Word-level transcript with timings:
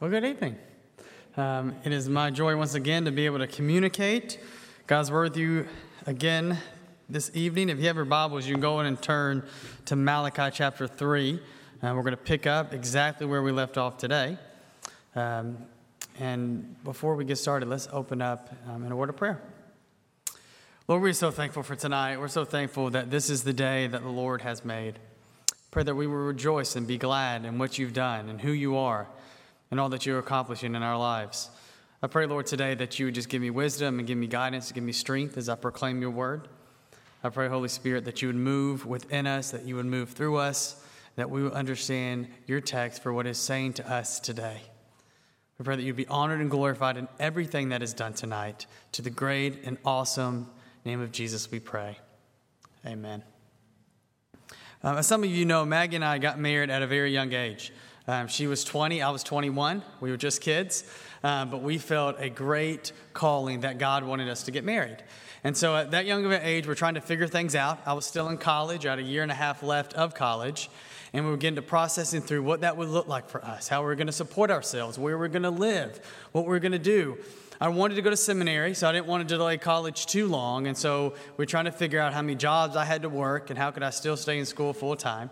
Well, 0.00 0.12
good 0.12 0.24
evening. 0.24 0.56
Um, 1.36 1.74
it 1.82 1.90
is 1.90 2.08
my 2.08 2.30
joy 2.30 2.56
once 2.56 2.74
again 2.74 3.06
to 3.06 3.10
be 3.10 3.26
able 3.26 3.38
to 3.38 3.48
communicate 3.48 4.38
God's 4.86 5.10
word 5.10 5.30
with 5.30 5.36
you 5.36 5.66
again 6.06 6.56
this 7.08 7.32
evening. 7.34 7.68
If 7.68 7.80
you 7.80 7.88
have 7.88 7.96
your 7.96 8.04
Bibles, 8.04 8.46
you 8.46 8.54
can 8.54 8.60
go 8.60 8.78
in 8.78 8.86
and 8.86 9.02
turn 9.02 9.42
to 9.86 9.96
Malachi 9.96 10.50
chapter 10.54 10.86
3. 10.86 11.34
Uh, 11.82 11.94
we're 11.96 12.02
going 12.02 12.12
to 12.12 12.16
pick 12.16 12.46
up 12.46 12.72
exactly 12.72 13.26
where 13.26 13.42
we 13.42 13.50
left 13.50 13.76
off 13.76 13.96
today. 13.96 14.38
Um, 15.16 15.58
and 16.20 16.76
before 16.84 17.16
we 17.16 17.24
get 17.24 17.38
started, 17.38 17.68
let's 17.68 17.88
open 17.90 18.22
up 18.22 18.54
um, 18.68 18.84
in 18.84 18.92
a 18.92 18.96
word 18.96 19.08
of 19.08 19.16
prayer. 19.16 19.42
Lord, 20.86 21.02
we're 21.02 21.12
so 21.12 21.32
thankful 21.32 21.64
for 21.64 21.74
tonight. 21.74 22.20
We're 22.20 22.28
so 22.28 22.44
thankful 22.44 22.90
that 22.90 23.10
this 23.10 23.28
is 23.28 23.42
the 23.42 23.52
day 23.52 23.88
that 23.88 24.02
the 24.04 24.08
Lord 24.08 24.42
has 24.42 24.64
made. 24.64 25.00
Pray 25.72 25.82
that 25.82 25.96
we 25.96 26.06
will 26.06 26.18
rejoice 26.18 26.76
and 26.76 26.86
be 26.86 26.98
glad 26.98 27.44
in 27.44 27.58
what 27.58 27.78
you've 27.78 27.94
done 27.94 28.28
and 28.28 28.40
who 28.40 28.52
you 28.52 28.76
are 28.76 29.08
and 29.70 29.78
all 29.78 29.88
that 29.90 30.06
you're 30.06 30.18
accomplishing 30.18 30.74
in 30.74 30.82
our 30.82 30.98
lives. 30.98 31.50
I 32.02 32.06
pray, 32.06 32.26
Lord, 32.26 32.46
today 32.46 32.74
that 32.76 32.98
you 32.98 33.06
would 33.06 33.14
just 33.14 33.28
give 33.28 33.42
me 33.42 33.50
wisdom 33.50 33.98
and 33.98 34.06
give 34.06 34.16
me 34.16 34.28
guidance, 34.28 34.70
give 34.70 34.84
me 34.84 34.92
strength 34.92 35.36
as 35.36 35.48
I 35.48 35.56
proclaim 35.56 36.00
your 36.00 36.10
word. 36.10 36.48
I 37.24 37.30
pray, 37.30 37.48
Holy 37.48 37.68
Spirit, 37.68 38.04
that 38.04 38.22
you 38.22 38.28
would 38.28 38.36
move 38.36 38.86
within 38.86 39.26
us, 39.26 39.50
that 39.50 39.64
you 39.64 39.74
would 39.76 39.86
move 39.86 40.10
through 40.10 40.36
us, 40.36 40.80
that 41.16 41.28
we 41.28 41.42
would 41.42 41.54
understand 41.54 42.28
your 42.46 42.60
text 42.60 43.02
for 43.02 43.12
what 43.12 43.26
it's 43.26 43.40
saying 43.40 43.72
to 43.74 43.90
us 43.90 44.20
today. 44.20 44.60
I 45.58 45.64
pray 45.64 45.74
that 45.74 45.82
you'd 45.82 45.96
be 45.96 46.06
honored 46.06 46.40
and 46.40 46.48
glorified 46.48 46.96
in 46.96 47.08
everything 47.18 47.70
that 47.70 47.82
is 47.82 47.92
done 47.92 48.12
tonight. 48.12 48.66
To 48.92 49.02
the 49.02 49.10
great 49.10 49.64
and 49.64 49.76
awesome 49.84 50.48
name 50.84 51.00
of 51.00 51.10
Jesus, 51.10 51.50
we 51.50 51.58
pray. 51.58 51.98
Amen. 52.86 53.24
As 54.84 55.08
some 55.08 55.24
of 55.24 55.30
you 55.30 55.44
know, 55.44 55.64
Maggie 55.64 55.96
and 55.96 56.04
I 56.04 56.18
got 56.18 56.38
married 56.38 56.70
at 56.70 56.82
a 56.82 56.86
very 56.86 57.12
young 57.12 57.32
age. 57.32 57.72
Um, 58.08 58.26
she 58.26 58.46
was 58.46 58.64
20, 58.64 59.02
I 59.02 59.10
was 59.10 59.22
21. 59.22 59.82
We 60.00 60.10
were 60.10 60.16
just 60.16 60.40
kids, 60.40 60.82
um, 61.22 61.50
but 61.50 61.62
we 61.62 61.76
felt 61.76 62.16
a 62.18 62.30
great 62.30 62.92
calling 63.12 63.60
that 63.60 63.76
God 63.76 64.02
wanted 64.02 64.30
us 64.30 64.44
to 64.44 64.50
get 64.50 64.64
married. 64.64 64.96
And 65.44 65.54
so 65.54 65.76
at 65.76 65.90
that 65.90 66.06
young 66.06 66.24
of 66.24 66.30
an 66.30 66.40
age, 66.42 66.66
we're 66.66 66.74
trying 66.74 66.94
to 66.94 67.02
figure 67.02 67.26
things 67.26 67.54
out. 67.54 67.80
I 67.84 67.92
was 67.92 68.06
still 68.06 68.30
in 68.30 68.38
college, 68.38 68.86
I 68.86 68.90
had 68.90 68.98
a 68.98 69.02
year 69.02 69.22
and 69.22 69.30
a 69.30 69.34
half 69.34 69.62
left 69.62 69.92
of 69.92 70.14
college, 70.14 70.70
and 71.12 71.26
we 71.26 71.30
were 71.30 71.36
getting 71.36 71.56
to 71.56 71.62
processing 71.62 72.22
through 72.22 72.44
what 72.44 72.62
that 72.62 72.78
would 72.78 72.88
look 72.88 73.08
like 73.08 73.28
for 73.28 73.44
us, 73.44 73.68
how 73.68 73.82
we 73.82 73.88
were 73.88 73.94
going 73.94 74.06
to 74.06 74.12
support 74.12 74.50
ourselves, 74.50 74.98
where 74.98 75.18
we 75.18 75.26
are 75.26 75.28
going 75.28 75.42
to 75.42 75.50
live, 75.50 76.00
what 76.32 76.46
we 76.46 76.56
are 76.56 76.60
going 76.60 76.72
to 76.72 76.78
do. 76.78 77.18
I 77.60 77.68
wanted 77.68 77.96
to 77.96 78.02
go 78.02 78.08
to 78.08 78.16
seminary, 78.16 78.72
so 78.72 78.88
I 78.88 78.92
didn't 78.92 79.06
want 79.06 79.28
to 79.28 79.34
delay 79.36 79.58
college 79.58 80.06
too 80.06 80.28
long. 80.28 80.66
And 80.66 80.78
so 80.78 81.12
we 81.36 81.42
are 81.42 81.46
trying 81.46 81.66
to 81.66 81.72
figure 81.72 82.00
out 82.00 82.14
how 82.14 82.22
many 82.22 82.36
jobs 82.36 82.74
I 82.74 82.86
had 82.86 83.02
to 83.02 83.10
work 83.10 83.50
and 83.50 83.58
how 83.58 83.70
could 83.70 83.82
I 83.82 83.90
still 83.90 84.16
stay 84.16 84.38
in 84.38 84.46
school 84.46 84.72
full 84.72 84.96
time. 84.96 85.28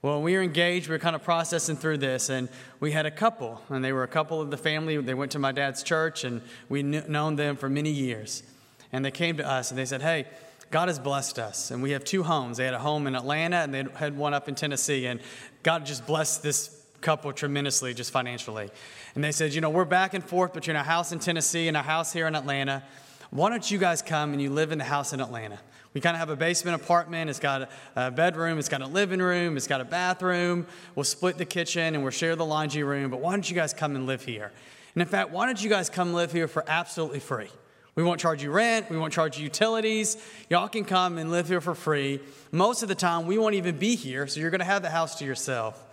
Well, 0.00 0.22
we 0.22 0.34
were 0.34 0.42
engaged, 0.42 0.86
we 0.86 0.94
were 0.94 1.00
kind 1.00 1.16
of 1.16 1.24
processing 1.24 1.74
through 1.74 1.98
this, 1.98 2.28
and 2.28 2.48
we 2.78 2.92
had 2.92 3.04
a 3.04 3.10
couple, 3.10 3.60
and 3.68 3.84
they 3.84 3.92
were 3.92 4.04
a 4.04 4.08
couple 4.08 4.40
of 4.40 4.48
the 4.48 4.56
family. 4.56 4.96
They 4.96 5.14
went 5.14 5.32
to 5.32 5.40
my 5.40 5.50
dad's 5.50 5.82
church, 5.82 6.22
and 6.22 6.40
we 6.68 6.84
would 6.84 7.08
known 7.08 7.34
them 7.34 7.56
for 7.56 7.68
many 7.68 7.90
years. 7.90 8.44
And 8.92 9.04
they 9.04 9.10
came 9.10 9.36
to 9.38 9.46
us 9.46 9.70
and 9.70 9.78
they 9.78 9.84
said, 9.84 10.00
Hey, 10.00 10.26
God 10.70 10.86
has 10.86 11.00
blessed 11.00 11.40
us, 11.40 11.72
and 11.72 11.82
we 11.82 11.90
have 11.90 12.04
two 12.04 12.22
homes. 12.22 12.58
They 12.58 12.64
had 12.64 12.74
a 12.74 12.78
home 12.78 13.08
in 13.08 13.16
Atlanta, 13.16 13.56
and 13.56 13.74
they 13.74 13.86
had 13.96 14.16
one 14.16 14.34
up 14.34 14.48
in 14.48 14.54
Tennessee, 14.54 15.06
and 15.06 15.18
God 15.64 15.84
just 15.84 16.06
blessed 16.06 16.44
this 16.44 16.80
couple 17.00 17.32
tremendously, 17.32 17.92
just 17.92 18.12
financially. 18.12 18.70
And 19.16 19.24
they 19.24 19.32
said, 19.32 19.52
You 19.52 19.60
know, 19.60 19.70
we're 19.70 19.84
back 19.84 20.14
and 20.14 20.22
forth 20.22 20.52
between 20.52 20.76
a 20.76 20.84
house 20.84 21.10
in 21.10 21.18
Tennessee 21.18 21.66
and 21.66 21.76
a 21.76 21.82
house 21.82 22.12
here 22.12 22.28
in 22.28 22.36
Atlanta. 22.36 22.84
Why 23.30 23.50
don't 23.50 23.68
you 23.68 23.78
guys 23.78 24.00
come 24.00 24.32
and 24.32 24.40
you 24.40 24.50
live 24.50 24.70
in 24.70 24.78
the 24.78 24.84
house 24.84 25.12
in 25.12 25.20
Atlanta? 25.20 25.58
We 25.94 26.00
kind 26.00 26.14
of 26.14 26.20
have 26.20 26.30
a 26.30 26.36
basement 26.36 26.80
apartment. 26.80 27.30
It's 27.30 27.40
got 27.40 27.70
a 27.96 28.10
bedroom, 28.10 28.58
it's 28.58 28.68
got 28.68 28.82
a 28.82 28.86
living 28.86 29.20
room, 29.20 29.56
it's 29.56 29.66
got 29.66 29.80
a 29.80 29.84
bathroom. 29.84 30.66
We'll 30.94 31.04
split 31.04 31.38
the 31.38 31.44
kitchen 31.44 31.94
and 31.94 32.02
we'll 32.02 32.12
share 32.12 32.36
the 32.36 32.44
laundry 32.44 32.82
room. 32.82 33.10
But 33.10 33.20
why 33.20 33.32
don't 33.32 33.48
you 33.48 33.56
guys 33.56 33.72
come 33.72 33.96
and 33.96 34.06
live 34.06 34.24
here? 34.24 34.52
And 34.94 35.02
in 35.02 35.08
fact, 35.08 35.30
why 35.30 35.46
don't 35.46 35.62
you 35.62 35.70
guys 35.70 35.88
come 35.88 36.12
live 36.12 36.32
here 36.32 36.48
for 36.48 36.64
absolutely 36.68 37.20
free? 37.20 37.48
We 37.94 38.04
won't 38.04 38.20
charge 38.20 38.44
you 38.44 38.52
rent. 38.52 38.90
We 38.90 38.96
won't 38.96 39.12
charge 39.12 39.38
you 39.38 39.44
utilities. 39.44 40.16
Y'all 40.48 40.68
can 40.68 40.84
come 40.84 41.18
and 41.18 41.32
live 41.32 41.48
here 41.48 41.60
for 41.60 41.74
free. 41.74 42.20
Most 42.52 42.84
of 42.84 42.88
the 42.88 42.94
time, 42.94 43.26
we 43.26 43.38
won't 43.38 43.56
even 43.56 43.76
be 43.76 43.96
here, 43.96 44.28
so 44.28 44.38
you're 44.38 44.50
going 44.50 44.60
to 44.60 44.64
have 44.64 44.82
the 44.82 44.90
house 44.90 45.16
to 45.16 45.24
yourself. 45.24 45.84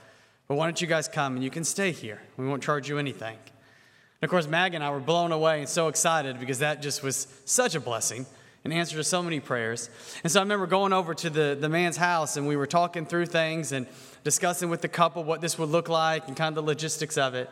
But 0.47 0.55
why 0.55 0.67
don't 0.67 0.79
you 0.79 0.85
guys 0.85 1.07
come 1.07 1.33
and 1.33 1.43
you 1.43 1.49
can 1.49 1.63
stay 1.63 1.91
here? 1.91 2.21
We 2.37 2.47
won't 2.47 2.61
charge 2.61 2.87
you 2.87 2.99
anything. 2.99 3.35
And 3.35 4.23
of 4.23 4.29
course, 4.29 4.47
Mag 4.47 4.75
and 4.75 4.83
I 4.83 4.91
were 4.91 4.99
blown 4.99 5.31
away 5.31 5.61
and 5.61 5.67
so 5.67 5.87
excited 5.87 6.39
because 6.39 6.59
that 6.59 6.81
just 6.81 7.01
was 7.01 7.27
such 7.45 7.73
a 7.73 7.79
blessing 7.79 8.27
an 8.65 8.73
answer 8.73 8.97
to 8.97 9.03
so 9.03 9.21
many 9.21 9.39
prayers. 9.39 9.91
And 10.23 10.31
so 10.31 10.39
I 10.39 10.43
remember 10.43 10.65
going 10.65 10.91
over 10.91 11.13
to 11.13 11.29
the, 11.29 11.55
the 11.57 11.69
man's 11.69 11.97
house 11.97 12.35
and 12.35 12.47
we 12.47 12.55
were 12.55 12.65
talking 12.65 13.05
through 13.05 13.27
things 13.27 13.71
and 13.71 13.85
discussing 14.23 14.69
with 14.69 14.81
the 14.81 14.87
couple 14.87 15.23
what 15.23 15.39
this 15.39 15.59
would 15.59 15.69
look 15.69 15.87
like 15.87 16.27
and 16.27 16.35
kind 16.35 16.49
of 16.49 16.55
the 16.55 16.67
logistics 16.67 17.15
of 17.15 17.35
it. 17.35 17.47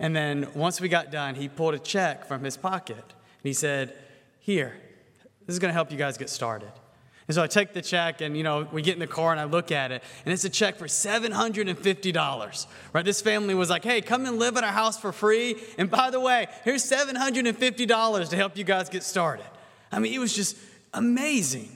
And 0.00 0.14
then 0.14 0.48
once 0.54 0.80
we 0.80 0.88
got 0.88 1.12
done, 1.12 1.36
he 1.36 1.48
pulled 1.48 1.74
a 1.74 1.78
check 1.78 2.26
from 2.26 2.42
his 2.42 2.56
pocket 2.56 2.96
and 2.96 3.44
he 3.44 3.52
said, 3.52 3.96
Here, 4.40 4.76
this 5.46 5.54
is 5.54 5.60
going 5.60 5.68
to 5.68 5.74
help 5.74 5.92
you 5.92 5.96
guys 5.96 6.18
get 6.18 6.28
started. 6.28 6.72
And 7.28 7.34
so 7.36 7.44
I 7.44 7.46
take 7.46 7.72
the 7.72 7.82
check 7.82 8.20
and, 8.20 8.36
you 8.36 8.42
know, 8.42 8.66
we 8.72 8.82
get 8.82 8.94
in 8.94 8.98
the 8.98 9.06
car 9.06 9.30
and 9.30 9.38
I 9.38 9.44
look 9.44 9.70
at 9.70 9.92
it 9.92 10.02
and 10.24 10.32
it's 10.32 10.44
a 10.44 10.50
check 10.50 10.78
for 10.78 10.86
$750, 10.86 12.66
right? 12.92 13.04
This 13.04 13.22
family 13.22 13.54
was 13.54 13.70
like, 13.70 13.84
hey, 13.84 14.00
come 14.00 14.26
and 14.26 14.40
live 14.40 14.56
at 14.56 14.64
our 14.64 14.72
house 14.72 14.98
for 14.98 15.12
free. 15.12 15.62
And 15.78 15.88
by 15.88 16.10
the 16.10 16.18
way, 16.18 16.48
here's 16.64 16.82
$750 16.90 18.28
to 18.30 18.36
help 18.36 18.58
you 18.58 18.64
guys 18.64 18.88
get 18.88 19.04
started. 19.04 19.46
I 19.92 19.98
mean, 19.98 20.12
it 20.12 20.18
was 20.18 20.34
just 20.34 20.56
amazing. 20.94 21.68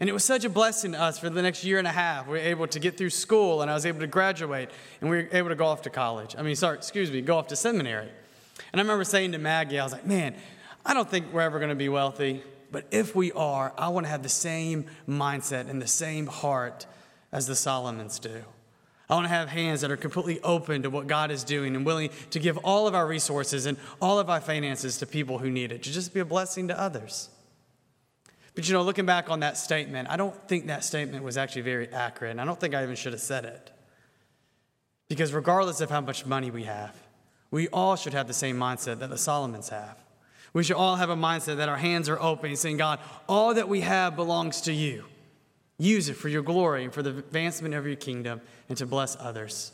And 0.00 0.08
it 0.10 0.12
was 0.12 0.24
such 0.24 0.44
a 0.44 0.50
blessing 0.50 0.92
to 0.92 1.00
us 1.00 1.18
for 1.18 1.30
the 1.30 1.40
next 1.40 1.64
year 1.64 1.78
and 1.78 1.86
a 1.86 1.92
half. 1.92 2.26
We 2.26 2.32
were 2.32 2.38
able 2.38 2.66
to 2.66 2.78
get 2.80 2.98
through 2.98 3.10
school, 3.10 3.62
and 3.62 3.70
I 3.70 3.74
was 3.74 3.86
able 3.86 4.00
to 4.00 4.06
graduate, 4.06 4.70
and 5.00 5.08
we 5.08 5.16
were 5.16 5.28
able 5.32 5.50
to 5.50 5.54
go 5.54 5.66
off 5.66 5.82
to 5.82 5.90
college. 5.90 6.34
I 6.36 6.42
mean, 6.42 6.56
sorry, 6.56 6.76
excuse 6.76 7.10
me, 7.10 7.20
go 7.20 7.38
off 7.38 7.48
to 7.48 7.56
seminary. 7.56 8.08
And 8.72 8.80
I 8.80 8.82
remember 8.82 9.04
saying 9.04 9.32
to 9.32 9.38
Maggie, 9.38 9.78
I 9.78 9.84
was 9.84 9.92
like, 9.92 10.06
man, 10.06 10.34
I 10.84 10.94
don't 10.94 11.08
think 11.08 11.32
we're 11.32 11.42
ever 11.42 11.58
going 11.58 11.70
to 11.70 11.76
be 11.76 11.88
wealthy, 11.88 12.42
but 12.70 12.86
if 12.90 13.14
we 13.14 13.30
are, 13.32 13.72
I 13.78 13.88
want 13.88 14.04
to 14.04 14.10
have 14.10 14.22
the 14.22 14.28
same 14.28 14.86
mindset 15.08 15.70
and 15.70 15.80
the 15.80 15.86
same 15.86 16.26
heart 16.26 16.86
as 17.30 17.46
the 17.46 17.56
Solomons 17.56 18.18
do. 18.18 18.42
I 19.08 19.14
want 19.14 19.26
to 19.26 19.28
have 19.28 19.48
hands 19.48 19.82
that 19.82 19.90
are 19.90 19.96
completely 19.96 20.40
open 20.40 20.82
to 20.82 20.90
what 20.90 21.06
God 21.06 21.30
is 21.30 21.44
doing 21.44 21.76
and 21.76 21.84
willing 21.86 22.10
to 22.30 22.38
give 22.38 22.56
all 22.58 22.88
of 22.88 22.94
our 22.94 23.06
resources 23.06 23.66
and 23.66 23.78
all 24.00 24.18
of 24.18 24.28
our 24.28 24.40
finances 24.40 24.98
to 24.98 25.06
people 25.06 25.38
who 25.38 25.50
need 25.50 25.72
it, 25.72 25.82
to 25.84 25.92
just 25.92 26.14
be 26.14 26.20
a 26.20 26.24
blessing 26.24 26.68
to 26.68 26.80
others. 26.80 27.28
But 28.54 28.68
you 28.68 28.72
know, 28.74 28.82
looking 28.82 29.06
back 29.06 29.30
on 29.30 29.40
that 29.40 29.56
statement, 29.56 30.08
I 30.08 30.16
don't 30.16 30.36
think 30.48 30.66
that 30.68 30.84
statement 30.84 31.24
was 31.24 31.36
actually 31.36 31.62
very 31.62 31.88
accurate, 31.88 32.30
and 32.30 32.40
I 32.40 32.44
don't 32.44 32.58
think 32.58 32.74
I 32.74 32.82
even 32.82 32.94
should 32.94 33.12
have 33.12 33.22
said 33.22 33.44
it. 33.44 33.70
Because 35.08 35.32
regardless 35.32 35.80
of 35.80 35.90
how 35.90 36.00
much 36.00 36.24
money 36.24 36.50
we 36.50 36.64
have, 36.64 36.96
we 37.50 37.68
all 37.68 37.96
should 37.96 38.14
have 38.14 38.26
the 38.26 38.34
same 38.34 38.56
mindset 38.56 39.00
that 39.00 39.10
the 39.10 39.18
Solomons 39.18 39.68
have. 39.68 39.98
We 40.52 40.62
should 40.62 40.76
all 40.76 40.96
have 40.96 41.10
a 41.10 41.16
mindset 41.16 41.56
that 41.56 41.68
our 41.68 41.76
hands 41.76 42.08
are 42.08 42.20
open, 42.20 42.54
saying, 42.54 42.76
God, 42.76 43.00
all 43.28 43.54
that 43.54 43.68
we 43.68 43.80
have 43.80 44.14
belongs 44.14 44.62
to 44.62 44.72
you. 44.72 45.04
Use 45.76 46.08
it 46.08 46.14
for 46.14 46.28
your 46.28 46.42
glory 46.42 46.84
and 46.84 46.92
for 46.92 47.02
the 47.02 47.10
advancement 47.10 47.74
of 47.74 47.86
your 47.86 47.96
kingdom 47.96 48.40
and 48.68 48.78
to 48.78 48.86
bless 48.86 49.16
others. 49.18 49.72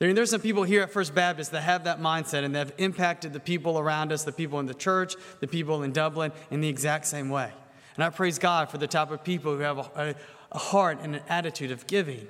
There's 0.00 0.30
some 0.30 0.40
people 0.40 0.64
here 0.64 0.82
at 0.82 0.92
First 0.92 1.14
Baptist 1.14 1.52
that 1.52 1.62
have 1.62 1.84
that 1.84 2.00
mindset 2.00 2.44
and 2.44 2.54
that 2.54 2.68
have 2.68 2.74
impacted 2.78 3.32
the 3.32 3.40
people 3.40 3.78
around 3.78 4.12
us, 4.12 4.24
the 4.24 4.32
people 4.32 4.60
in 4.60 4.66
the 4.66 4.74
church, 4.74 5.16
the 5.40 5.48
people 5.48 5.82
in 5.82 5.92
Dublin, 5.92 6.32
in 6.50 6.60
the 6.60 6.68
exact 6.68 7.06
same 7.06 7.30
way. 7.30 7.52
And 7.98 8.04
I 8.04 8.10
praise 8.10 8.38
God 8.38 8.70
for 8.70 8.78
the 8.78 8.86
type 8.86 9.10
of 9.10 9.24
people 9.24 9.56
who 9.56 9.62
have 9.62 9.78
a, 9.78 10.14
a 10.52 10.58
heart 10.58 11.00
and 11.02 11.16
an 11.16 11.22
attitude 11.28 11.72
of 11.72 11.84
giving. 11.88 12.28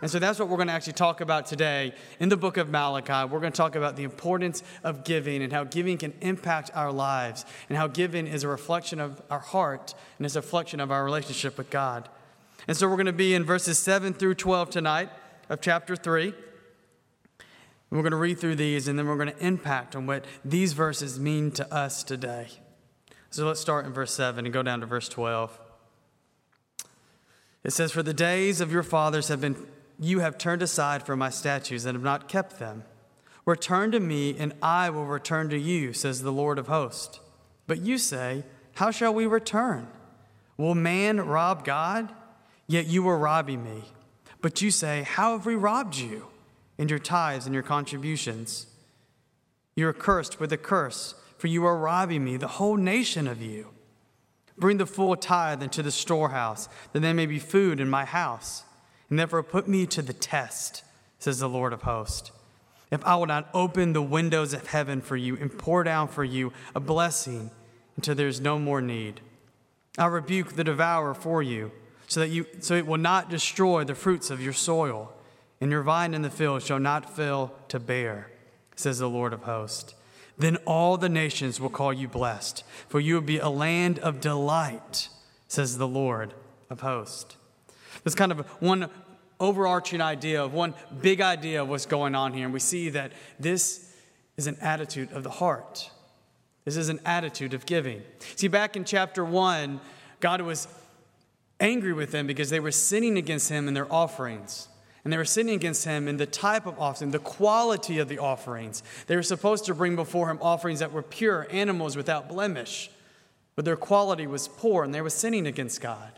And 0.00 0.10
so 0.10 0.18
that's 0.18 0.38
what 0.38 0.48
we're 0.48 0.56
going 0.56 0.68
to 0.68 0.72
actually 0.72 0.94
talk 0.94 1.20
about 1.20 1.44
today 1.44 1.92
in 2.18 2.30
the 2.30 2.36
book 2.38 2.56
of 2.56 2.70
Malachi. 2.70 3.30
We're 3.30 3.40
going 3.40 3.52
to 3.52 3.56
talk 3.56 3.76
about 3.76 3.96
the 3.96 4.04
importance 4.04 4.62
of 4.82 5.04
giving 5.04 5.42
and 5.42 5.52
how 5.52 5.64
giving 5.64 5.98
can 5.98 6.14
impact 6.22 6.70
our 6.74 6.90
lives 6.90 7.44
and 7.68 7.76
how 7.76 7.88
giving 7.88 8.26
is 8.26 8.42
a 8.42 8.48
reflection 8.48 8.98
of 8.98 9.20
our 9.28 9.38
heart 9.38 9.94
and 10.16 10.24
is 10.24 10.34
a 10.34 10.40
reflection 10.40 10.80
of 10.80 10.90
our 10.90 11.04
relationship 11.04 11.58
with 11.58 11.68
God. 11.68 12.08
And 12.66 12.74
so 12.74 12.88
we're 12.88 12.96
going 12.96 13.04
to 13.04 13.12
be 13.12 13.34
in 13.34 13.44
verses 13.44 13.78
7 13.78 14.14
through 14.14 14.36
12 14.36 14.70
tonight 14.70 15.10
of 15.50 15.60
chapter 15.60 15.94
3. 15.94 16.28
And 16.28 16.34
we're 17.90 18.00
going 18.00 18.12
to 18.12 18.16
read 18.16 18.38
through 18.38 18.56
these 18.56 18.88
and 18.88 18.98
then 18.98 19.06
we're 19.06 19.16
going 19.16 19.34
to 19.34 19.46
impact 19.46 19.94
on 19.94 20.06
what 20.06 20.24
these 20.42 20.72
verses 20.72 21.20
mean 21.20 21.50
to 21.50 21.70
us 21.70 22.02
today. 22.02 22.48
So 23.30 23.46
let's 23.46 23.60
start 23.60 23.86
in 23.86 23.92
verse 23.92 24.12
7 24.12 24.44
and 24.44 24.52
go 24.52 24.62
down 24.62 24.80
to 24.80 24.86
verse 24.86 25.08
12. 25.08 25.58
It 27.64 27.72
says, 27.72 27.92
For 27.92 28.02
the 28.02 28.14
days 28.14 28.60
of 28.60 28.72
your 28.72 28.82
fathers 28.82 29.28
have 29.28 29.40
been, 29.40 29.66
you 29.98 30.20
have 30.20 30.38
turned 30.38 30.62
aside 30.62 31.04
from 31.04 31.18
my 31.18 31.30
statutes 31.30 31.84
and 31.84 31.96
have 31.96 32.04
not 32.04 32.28
kept 32.28 32.58
them. 32.58 32.84
Return 33.44 33.90
to 33.92 34.00
me, 34.00 34.36
and 34.38 34.52
I 34.62 34.90
will 34.90 35.06
return 35.06 35.48
to 35.50 35.58
you, 35.58 35.92
says 35.92 36.22
the 36.22 36.32
Lord 36.32 36.58
of 36.58 36.68
hosts. 36.68 37.20
But 37.66 37.80
you 37.80 37.98
say, 37.98 38.44
How 38.74 38.90
shall 38.90 39.12
we 39.12 39.26
return? 39.26 39.88
Will 40.56 40.74
man 40.74 41.20
rob 41.20 41.64
God? 41.64 42.12
Yet 42.66 42.86
you 42.86 43.08
are 43.08 43.18
robbing 43.18 43.64
me. 43.64 43.84
But 44.40 44.62
you 44.62 44.70
say, 44.70 45.02
How 45.02 45.32
have 45.32 45.46
we 45.46 45.54
robbed 45.54 45.96
you? 45.96 46.26
In 46.78 46.88
your 46.88 46.98
tithes 46.98 47.46
and 47.46 47.54
your 47.54 47.62
contributions. 47.62 48.66
You 49.74 49.88
are 49.88 49.92
cursed 49.92 50.40
with 50.40 50.52
a 50.52 50.56
curse 50.56 51.14
for 51.38 51.46
you 51.46 51.64
are 51.64 51.78
robbing 51.78 52.24
me, 52.24 52.36
the 52.36 52.48
whole 52.48 52.76
nation 52.76 53.26
of 53.26 53.42
you. 53.42 53.68
Bring 54.58 54.78
the 54.78 54.86
full 54.86 55.16
tithe 55.16 55.62
into 55.62 55.82
the 55.82 55.90
storehouse, 55.90 56.68
that 56.92 57.00
there 57.00 57.12
may 57.12 57.26
be 57.26 57.38
food 57.38 57.78
in 57.78 57.90
my 57.90 58.04
house. 58.04 58.64
And 59.10 59.18
therefore 59.18 59.42
put 59.42 59.68
me 59.68 59.86
to 59.86 60.02
the 60.02 60.12
test, 60.12 60.82
says 61.18 61.38
the 61.38 61.48
Lord 61.48 61.72
of 61.72 61.82
hosts. 61.82 62.32
if 62.90 63.04
I 63.04 63.16
will 63.16 63.26
not 63.26 63.48
open 63.52 63.92
the 63.92 64.02
windows 64.02 64.52
of 64.52 64.68
heaven 64.68 65.00
for 65.00 65.16
you 65.16 65.36
and 65.36 65.56
pour 65.56 65.82
down 65.84 66.08
for 66.08 66.24
you 66.24 66.52
a 66.74 66.80
blessing 66.80 67.50
until 67.96 68.14
there's 68.14 68.40
no 68.40 68.58
more 68.58 68.80
need. 68.80 69.20
I 69.98 70.06
rebuke 70.06 70.54
the 70.54 70.64
devourer 70.64 71.14
for 71.14 71.42
you, 71.42 71.72
so 72.06 72.20
that 72.20 72.28
you 72.28 72.46
so 72.60 72.74
it 72.74 72.86
will 72.86 72.98
not 72.98 73.30
destroy 73.30 73.82
the 73.84 73.94
fruits 73.94 74.30
of 74.30 74.40
your 74.40 74.52
soil, 74.52 75.12
and 75.60 75.70
your 75.70 75.82
vine 75.82 76.14
in 76.14 76.22
the 76.22 76.30
field 76.30 76.62
shall 76.62 76.78
not 76.78 77.16
fail 77.16 77.52
to 77.68 77.80
bear, 77.80 78.30
says 78.76 78.98
the 78.98 79.08
Lord 79.08 79.32
of 79.32 79.42
hosts. 79.42 79.94
Then 80.38 80.56
all 80.66 80.96
the 80.96 81.08
nations 81.08 81.60
will 81.60 81.70
call 81.70 81.92
you 81.92 82.08
blessed, 82.08 82.62
for 82.88 83.00
you 83.00 83.14
will 83.14 83.22
be 83.22 83.38
a 83.38 83.48
land 83.48 83.98
of 84.00 84.20
delight, 84.20 85.08
says 85.48 85.78
the 85.78 85.88
Lord 85.88 86.34
of 86.68 86.80
hosts. 86.80 87.36
This 88.04 88.14
kind 88.14 88.32
of 88.32 88.46
one 88.60 88.90
overarching 89.40 90.00
idea 90.00 90.42
of 90.42 90.52
one 90.52 90.74
big 91.00 91.20
idea 91.20 91.62
of 91.62 91.68
what's 91.68 91.86
going 91.86 92.14
on 92.14 92.32
here. 92.32 92.44
And 92.44 92.52
we 92.52 92.60
see 92.60 92.90
that 92.90 93.12
this 93.38 93.94
is 94.36 94.46
an 94.46 94.56
attitude 94.60 95.12
of 95.12 95.22
the 95.22 95.30
heart. 95.30 95.90
This 96.64 96.76
is 96.76 96.88
an 96.88 97.00
attitude 97.04 97.54
of 97.54 97.64
giving. 97.66 98.02
See, 98.36 98.48
back 98.48 98.76
in 98.76 98.84
chapter 98.84 99.24
one, 99.24 99.80
God 100.20 100.40
was 100.40 100.68
angry 101.60 101.92
with 101.92 102.12
them 102.12 102.26
because 102.26 102.50
they 102.50 102.60
were 102.60 102.72
sinning 102.72 103.16
against 103.16 103.48
him 103.48 103.68
in 103.68 103.74
their 103.74 103.90
offerings. 103.92 104.68
And 105.06 105.12
they 105.12 105.18
were 105.18 105.24
sinning 105.24 105.54
against 105.54 105.84
him 105.84 106.08
in 106.08 106.16
the 106.16 106.26
type 106.26 106.66
of 106.66 106.80
offering, 106.80 107.12
the 107.12 107.20
quality 107.20 108.00
of 108.00 108.08
the 108.08 108.18
offerings. 108.18 108.82
They 109.06 109.14
were 109.14 109.22
supposed 109.22 109.64
to 109.66 109.74
bring 109.74 109.94
before 109.94 110.28
him 110.28 110.40
offerings 110.42 110.80
that 110.80 110.90
were 110.90 111.00
pure, 111.00 111.46
animals 111.48 111.96
without 111.96 112.28
blemish. 112.28 112.90
But 113.54 113.64
their 113.64 113.76
quality 113.76 114.26
was 114.26 114.48
poor, 114.48 114.82
and 114.82 114.92
they 114.92 115.00
were 115.00 115.08
sinning 115.08 115.46
against 115.46 115.80
God. 115.80 116.10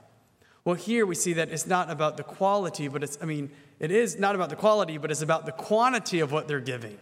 Well, 0.64 0.75
here 0.75 1.05
we 1.05 1.17
see 1.17 1.35
that 1.35 1.50
it's 1.50 1.67
not 1.67 1.90
about 1.90 2.17
the 2.17 2.23
quality, 2.23 2.88
but 2.88 3.02
it's, 3.02 3.19
I 3.20 3.26
mean, 3.26 3.50
it 3.79 3.90
is 3.90 4.19
not 4.19 4.35
about 4.35 4.49
the 4.49 4.56
quality, 4.56 4.96
but 4.96 5.11
it's 5.11 5.20
about 5.20 5.44
the 5.44 5.52
quantity 5.52 6.20
of 6.20 6.32
what 6.32 6.49
they're 6.49 6.58
giving. 6.58 6.96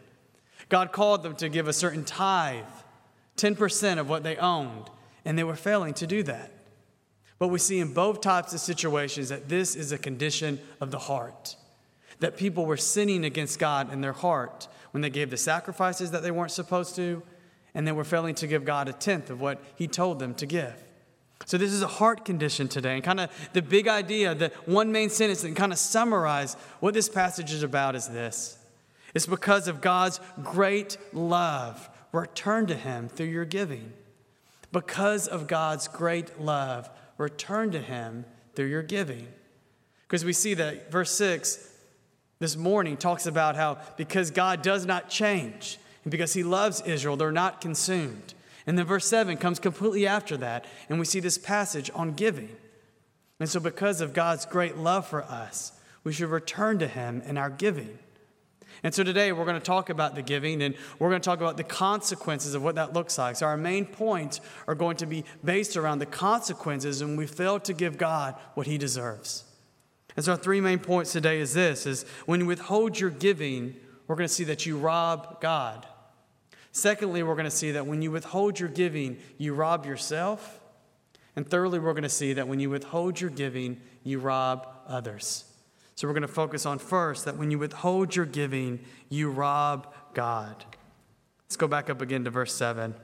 God 0.69 0.91
called 0.91 1.23
them 1.23 1.37
to 1.37 1.49
give 1.49 1.69
a 1.69 1.73
certain 1.73 2.05
tithe, 2.05 2.65
10% 3.37 3.99
of 4.01 4.09
what 4.09 4.25
they 4.25 4.37
owned, 4.39 4.91
and 5.25 5.39
they 5.39 5.45
were 5.45 5.55
failing 5.55 5.95
to 5.95 6.07
do 6.09 6.25
that. 6.25 6.51
But 7.39 7.47
we 7.47 7.61
see 7.61 7.79
in 7.79 7.95
both 7.95 8.23
types 8.23 8.53
of 8.53 8.59
situations 8.59 9.29
that 9.29 9.49
this 9.49 9.77
is 9.77 9.93
a 9.93 9.99
condition 9.99 10.59
of 10.81 10.91
the 10.91 10.99
heart 10.99 11.55
that 12.21 12.37
people 12.37 12.67
were 12.67 12.77
sinning 12.77 13.25
against 13.25 13.59
God 13.59 13.93
in 13.93 14.01
their 14.01 14.13
heart 14.13 14.69
when 14.93 15.03
they 15.03 15.11
gave 15.11 15.31
the 15.31 15.37
sacrifices 15.37 16.11
that 16.13 16.23
they 16.23 16.31
weren't 16.31 16.51
supposed 16.51 16.97
to, 16.97 17.23
and 17.75 17.87
they 17.87 17.93
were 17.93 18.05
failing 18.05 18.35
to 18.37 18.47
give 18.47 18.65
God 18.65 18.89
a 18.89 18.93
tenth 18.93 19.29
of 19.29 19.41
what 19.41 19.63
He 19.77 19.87
told 19.87 20.19
them 20.19 20.35
to 20.35 20.47
give. 20.47 20.75
So, 21.45 21.59
this 21.59 21.73
is 21.73 21.83
a 21.83 21.87
heart 21.87 22.25
condition 22.25 22.67
today, 22.67 22.95
and 22.95 23.05
kind 23.05 23.21
of 23.21 23.31
the 23.53 23.61
big 23.61 23.89
idea, 23.89 24.35
the 24.35 24.51
one 24.65 24.91
main 24.91 25.11
sentence 25.11 25.43
that 25.43 25.55
kind 25.55 25.73
of 25.73 25.79
summarize 25.79 26.55
what 26.81 26.95
this 26.95 27.09
passage 27.09 27.53
is 27.53 27.63
about 27.63 27.95
is 27.95 28.09
this 28.09 28.59
it's 29.15 29.27
because 29.27 29.69
of 29.69 29.81
God's 29.81 30.21
great 30.43 30.97
love. 31.13 31.89
Return 32.13 32.67
to 32.67 32.75
Him 32.75 33.09
through 33.09 33.27
your 33.27 33.45
giving. 33.45 33.93
Because 34.73 35.29
of 35.29 35.47
God's 35.47 35.89
great 35.89 36.41
love, 36.41 36.91
return 37.19 37.71
to 37.73 37.81
Him 37.81 38.25
through 38.55 38.67
your 38.67 38.83
giving. 38.83 39.29
Because 40.03 40.25
we 40.25 40.33
see 40.33 40.55
that 40.55 40.91
verse 40.91 41.11
6 41.13 41.76
this 42.39 42.57
morning 42.57 42.97
talks 42.97 43.27
about 43.27 43.57
how 43.57 43.79
because 43.97 44.31
God 44.31 44.63
does 44.63 44.85
not 44.85 45.09
change 45.09 45.79
and 46.05 46.11
because 46.11 46.35
he 46.35 46.43
loves 46.43 46.83
Israel, 46.83 47.17
they're 47.17 47.33
not 47.33 47.61
consumed. 47.61 48.35
And 48.67 48.77
then 48.79 48.87
verse 48.87 49.07
7 49.07 49.37
comes 49.37 49.59
completely 49.59 50.07
after 50.07 50.37
that, 50.39 50.65
and 50.89 50.99
we 50.99 51.05
see 51.05 51.21
this 51.21 51.39
passage 51.39 51.91
on 51.95 52.13
giving. 52.13 52.55
And 53.39 53.49
so, 53.49 53.61
because 53.61 54.01
of 54.01 54.13
God's 54.13 54.47
great 54.47 54.77
love 54.77 55.07
for 55.07 55.23
us, 55.23 55.73
we 56.05 56.13
should 56.13 56.31
return 56.31 56.79
to 56.79 56.89
him 56.89 57.23
in 57.27 57.37
our 57.37 57.51
giving. 57.51 57.99
And 58.83 58.95
so, 58.95 59.05
today 59.05 59.31
we're 59.33 59.45
going 59.45 59.61
to 59.61 59.65
talk 59.65 59.89
about 59.89 60.15
the 60.15 60.23
giving 60.23 60.63
and 60.63 60.75
we're 60.99 61.11
going 61.11 61.21
to 61.21 61.25
talk 61.25 61.41
about 61.41 61.57
the 61.57 61.65
consequences 61.65 62.55
of 62.55 62.63
what 62.63 62.77
that 62.77 62.93
looks 62.93 63.19
like. 63.19 63.37
So, 63.37 63.47
our 63.47 63.57
main 63.57 63.85
points 63.85 64.41
are 64.67 64.75
going 64.75 64.97
to 64.99 65.07
be 65.07 65.25
based 65.45 65.77
around 65.77 65.99
the 65.99 66.07
consequences 66.07 67.05
when 67.05 67.17
we 67.17 67.27
fail 67.27 67.61
to 67.61 67.73
give 67.73 67.99
God 67.99 68.35
what 68.55 68.67
he 68.67 68.79
deserves. 68.79 69.46
And 70.17 70.25
so 70.25 70.33
our 70.33 70.39
three 70.39 70.61
main 70.61 70.79
points 70.79 71.13
today 71.13 71.41
is 71.41 71.53
this 71.53 71.87
is 71.87 72.05
when 72.25 72.41
you 72.41 72.47
withhold 72.47 72.99
your 72.99 73.11
giving, 73.11 73.77
we're 74.07 74.17
going 74.17 74.29
to 74.29 74.33
see 74.33 74.45
that 74.45 74.65
you 74.67 74.79
rob 74.79 75.41
God. 75.41 75.87
Secondly, 76.73 77.23
we're 77.23 77.35
going 77.35 77.45
to 77.45 77.51
see 77.51 77.73
that 77.73 77.87
when 77.87 78.03
you 78.03 78.11
withhold 78.11 78.59
your 78.59 78.69
giving, 78.69 79.19
you 79.39 79.55
rob 79.55 79.87
yourself. 79.87 80.61
And 81.35 81.49
thirdly, 81.49 81.79
we're 81.79 81.93
going 81.93 82.03
to 82.03 82.09
see 82.09 82.33
that 82.35 82.49
when 82.49 82.61
you 82.61 82.71
withhold 82.71 83.21
your 83.21 83.31
giving, 83.31 83.81
you 84.05 84.19
rob 84.19 84.67
others. 84.87 85.45
So 85.95 86.07
we're 86.07 86.15
going 86.15 86.23
to 86.23 86.29
focus 86.29 86.67
on 86.67 86.79
first 86.79 87.25
that 87.25 87.37
when 87.37 87.51
you 87.51 87.59
withhold 87.59 88.15
your 88.15 88.27
giving, 88.27 88.81
you 89.09 89.31
rob 89.31 89.93
God. 90.15 90.65
Let's 91.47 91.57
go 91.57 91.67
back 91.67 91.89
up 91.89 92.01
again 92.01 92.25
to 92.25 92.31
verse 92.31 92.55
7. 92.55 92.95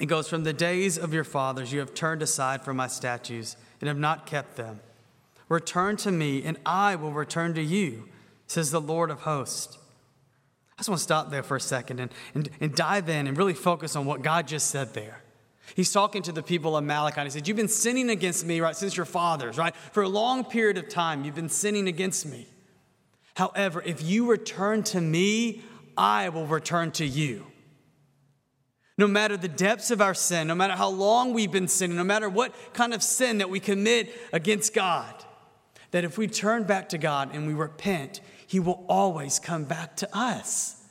It 0.00 0.06
goes, 0.06 0.28
From 0.28 0.42
the 0.44 0.52
days 0.52 0.98
of 0.98 1.14
your 1.14 1.24
fathers, 1.24 1.72
you 1.72 1.80
have 1.80 1.94
turned 1.94 2.22
aside 2.22 2.62
from 2.64 2.76
my 2.76 2.86
statutes 2.86 3.56
and 3.80 3.88
have 3.88 3.98
not 3.98 4.26
kept 4.26 4.56
them. 4.56 4.80
Return 5.52 5.98
to 5.98 6.10
me, 6.10 6.42
and 6.44 6.56
I 6.64 6.96
will 6.96 7.12
return 7.12 7.52
to 7.56 7.62
you, 7.62 8.08
says 8.46 8.70
the 8.70 8.80
Lord 8.80 9.10
of 9.10 9.20
hosts. 9.20 9.76
I 10.72 10.80
just 10.80 10.88
want 10.88 11.00
to 11.00 11.02
stop 11.02 11.30
there 11.30 11.42
for 11.42 11.58
a 11.58 11.60
second 11.60 12.00
and, 12.00 12.10
and, 12.34 12.48
and 12.58 12.74
dive 12.74 13.10
in 13.10 13.26
and 13.26 13.36
really 13.36 13.52
focus 13.52 13.94
on 13.94 14.06
what 14.06 14.22
God 14.22 14.48
just 14.48 14.68
said 14.68 14.94
there. 14.94 15.20
He's 15.76 15.92
talking 15.92 16.22
to 16.22 16.32
the 16.32 16.42
people 16.42 16.74
of 16.74 16.84
Malachi. 16.84 17.20
He 17.24 17.28
said, 17.28 17.46
You've 17.46 17.58
been 17.58 17.68
sinning 17.68 18.08
against 18.08 18.46
me, 18.46 18.60
right, 18.60 18.74
since 18.74 18.96
your 18.96 19.04
fathers, 19.04 19.58
right? 19.58 19.76
For 19.76 20.02
a 20.02 20.08
long 20.08 20.42
period 20.42 20.78
of 20.78 20.88
time, 20.88 21.22
you've 21.22 21.34
been 21.34 21.50
sinning 21.50 21.86
against 21.86 22.24
me. 22.24 22.46
However, 23.34 23.82
if 23.84 24.02
you 24.02 24.30
return 24.30 24.82
to 24.84 25.02
me, 25.02 25.60
I 25.98 26.30
will 26.30 26.46
return 26.46 26.92
to 26.92 27.04
you. 27.04 27.44
No 28.96 29.06
matter 29.06 29.36
the 29.36 29.48
depths 29.48 29.90
of 29.90 30.00
our 30.00 30.14
sin, 30.14 30.48
no 30.48 30.54
matter 30.54 30.76
how 30.76 30.88
long 30.88 31.34
we've 31.34 31.52
been 31.52 31.68
sinning, 31.68 31.98
no 31.98 32.04
matter 32.04 32.30
what 32.30 32.54
kind 32.72 32.94
of 32.94 33.02
sin 33.02 33.36
that 33.36 33.50
we 33.50 33.60
commit 33.60 34.18
against 34.32 34.72
God, 34.72 35.14
that 35.92 36.04
if 36.04 36.18
we 36.18 36.26
turn 36.26 36.64
back 36.64 36.88
to 36.88 36.98
God 36.98 37.30
and 37.32 37.46
we 37.46 37.54
repent, 37.54 38.20
He 38.46 38.58
will 38.58 38.84
always 38.88 39.38
come 39.38 39.64
back 39.64 39.96
to 39.96 40.08
us. 40.16 40.82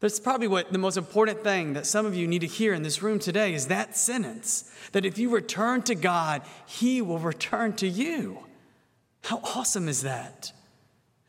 That's 0.00 0.20
probably 0.20 0.48
what 0.48 0.72
the 0.72 0.78
most 0.78 0.96
important 0.96 1.44
thing 1.44 1.74
that 1.74 1.86
some 1.86 2.06
of 2.06 2.14
you 2.14 2.26
need 2.26 2.40
to 2.40 2.46
hear 2.46 2.74
in 2.74 2.82
this 2.82 3.02
room 3.02 3.18
today 3.18 3.54
is 3.54 3.68
that 3.68 3.96
sentence 3.96 4.70
that 4.92 5.04
if 5.04 5.16
you 5.16 5.30
return 5.30 5.82
to 5.82 5.94
God, 5.94 6.42
He 6.66 7.00
will 7.00 7.18
return 7.18 7.74
to 7.74 7.88
you. 7.88 8.38
How 9.24 9.38
awesome 9.38 9.88
is 9.88 10.02
that? 10.02 10.52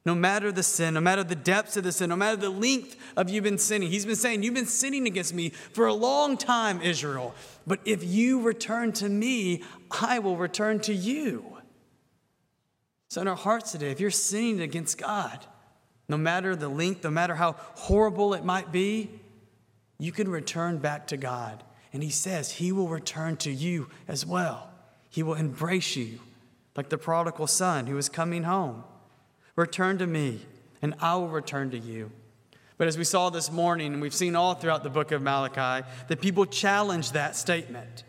No 0.05 0.15
matter 0.15 0.51
the 0.51 0.63
sin, 0.63 0.95
no 0.95 1.01
matter 1.01 1.23
the 1.23 1.35
depths 1.35 1.77
of 1.77 1.85
the 1.85 1.91
sin, 1.91 2.09
no 2.09 2.15
matter 2.17 2.35
the 2.35 2.49
length 2.49 2.97
of 3.15 3.29
you've 3.29 3.45
been 3.45 3.57
sinning, 3.57 3.89
He's 3.89 4.05
been 4.05 4.15
saying, 4.15 4.43
You've 4.43 4.55
been 4.55 4.65
sinning 4.65 5.07
against 5.07 5.33
me 5.33 5.51
for 5.51 5.85
a 5.87 5.93
long 5.93 6.35
time, 6.35 6.81
Israel. 6.81 7.33
But 7.65 7.79
if 7.85 8.03
you 8.03 8.41
return 8.41 8.91
to 8.93 9.07
me, 9.07 9.63
I 9.91 10.19
will 10.19 10.35
return 10.35 10.79
to 10.81 10.93
you. 10.93 11.52
So, 13.13 13.21
in 13.21 13.27
our 13.27 13.35
hearts 13.35 13.73
today, 13.73 13.91
if 13.91 13.99
you're 13.99 14.09
sinning 14.09 14.59
against 14.61 14.97
God, 14.97 15.45
no 16.09 16.17
matter 16.17 16.55
the 16.55 16.67
length, 16.67 17.03
no 17.03 17.11
matter 17.11 17.35
how 17.35 17.51
horrible 17.75 18.33
it 18.33 18.43
might 18.43 18.71
be, 18.71 19.11
you 19.99 20.11
can 20.11 20.27
return 20.27 20.79
back 20.79 21.05
to 21.09 21.17
God. 21.17 21.63
And 21.93 22.01
He 22.01 22.09
says 22.09 22.53
He 22.53 22.71
will 22.71 22.87
return 22.87 23.37
to 23.37 23.51
you 23.51 23.87
as 24.07 24.25
well. 24.25 24.67
He 25.11 25.21
will 25.21 25.35
embrace 25.35 25.95
you 25.95 26.21
like 26.75 26.89
the 26.89 26.97
prodigal 26.97 27.45
son 27.45 27.85
who 27.85 27.99
is 27.99 28.09
coming 28.09 28.45
home. 28.45 28.83
Return 29.55 29.99
to 29.99 30.07
me, 30.07 30.41
and 30.81 30.95
I 30.99 31.13
will 31.13 31.27
return 31.27 31.69
to 31.69 31.77
you. 31.77 32.09
But 32.79 32.87
as 32.87 32.97
we 32.97 33.03
saw 33.03 33.29
this 33.29 33.51
morning, 33.51 33.93
and 33.93 34.01
we've 34.01 34.11
seen 34.11 34.35
all 34.35 34.55
throughout 34.55 34.81
the 34.81 34.89
book 34.89 35.11
of 35.11 35.21
Malachi, 35.21 35.87
that 36.07 36.19
people 36.19 36.47
challenge 36.47 37.11
that 37.11 37.35
statement. 37.35 38.05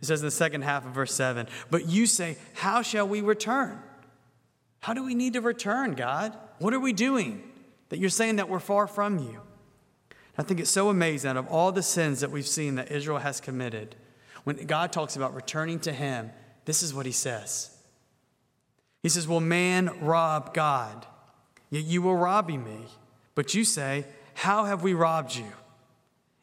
It 0.00 0.04
says 0.04 0.20
in 0.20 0.26
the 0.28 0.30
second 0.30 0.62
half 0.62 0.86
of 0.86 0.92
verse 0.92 1.12
7 1.14 1.48
But 1.68 1.88
you 1.88 2.06
say, 2.06 2.36
How 2.54 2.82
shall 2.82 3.08
we 3.08 3.22
return? 3.22 3.82
How 4.80 4.94
do 4.94 5.04
we 5.04 5.14
need 5.14 5.32
to 5.34 5.40
return, 5.40 5.94
God? 5.94 6.36
What 6.58 6.74
are 6.74 6.80
we 6.80 6.92
doing 6.92 7.42
that 7.88 7.98
you're 7.98 8.10
saying 8.10 8.36
that 8.36 8.48
we're 8.48 8.60
far 8.60 8.86
from 8.86 9.18
you? 9.18 9.40
I 10.38 10.42
think 10.42 10.60
it's 10.60 10.70
so 10.70 10.90
amazing 10.90 11.30
out 11.30 11.36
of 11.36 11.48
all 11.48 11.72
the 11.72 11.82
sins 11.82 12.20
that 12.20 12.30
we've 12.30 12.46
seen 12.46 12.74
that 12.74 12.90
Israel 12.90 13.18
has 13.18 13.40
committed, 13.40 13.96
when 14.44 14.56
God 14.66 14.92
talks 14.92 15.16
about 15.16 15.34
returning 15.34 15.80
to 15.80 15.92
Him, 15.92 16.30
this 16.66 16.82
is 16.82 16.94
what 16.94 17.06
He 17.06 17.12
says. 17.12 17.70
He 19.02 19.08
says, 19.08 19.26
Will 19.26 19.40
man 19.40 19.90
rob 20.00 20.54
God? 20.54 21.06
Yet 21.70 21.84
you 21.84 22.02
will 22.02 22.16
robbing 22.16 22.64
me. 22.64 22.86
But 23.34 23.54
you 23.54 23.64
say, 23.64 24.04
How 24.34 24.64
have 24.64 24.82
we 24.82 24.94
robbed 24.94 25.34
you? 25.34 25.52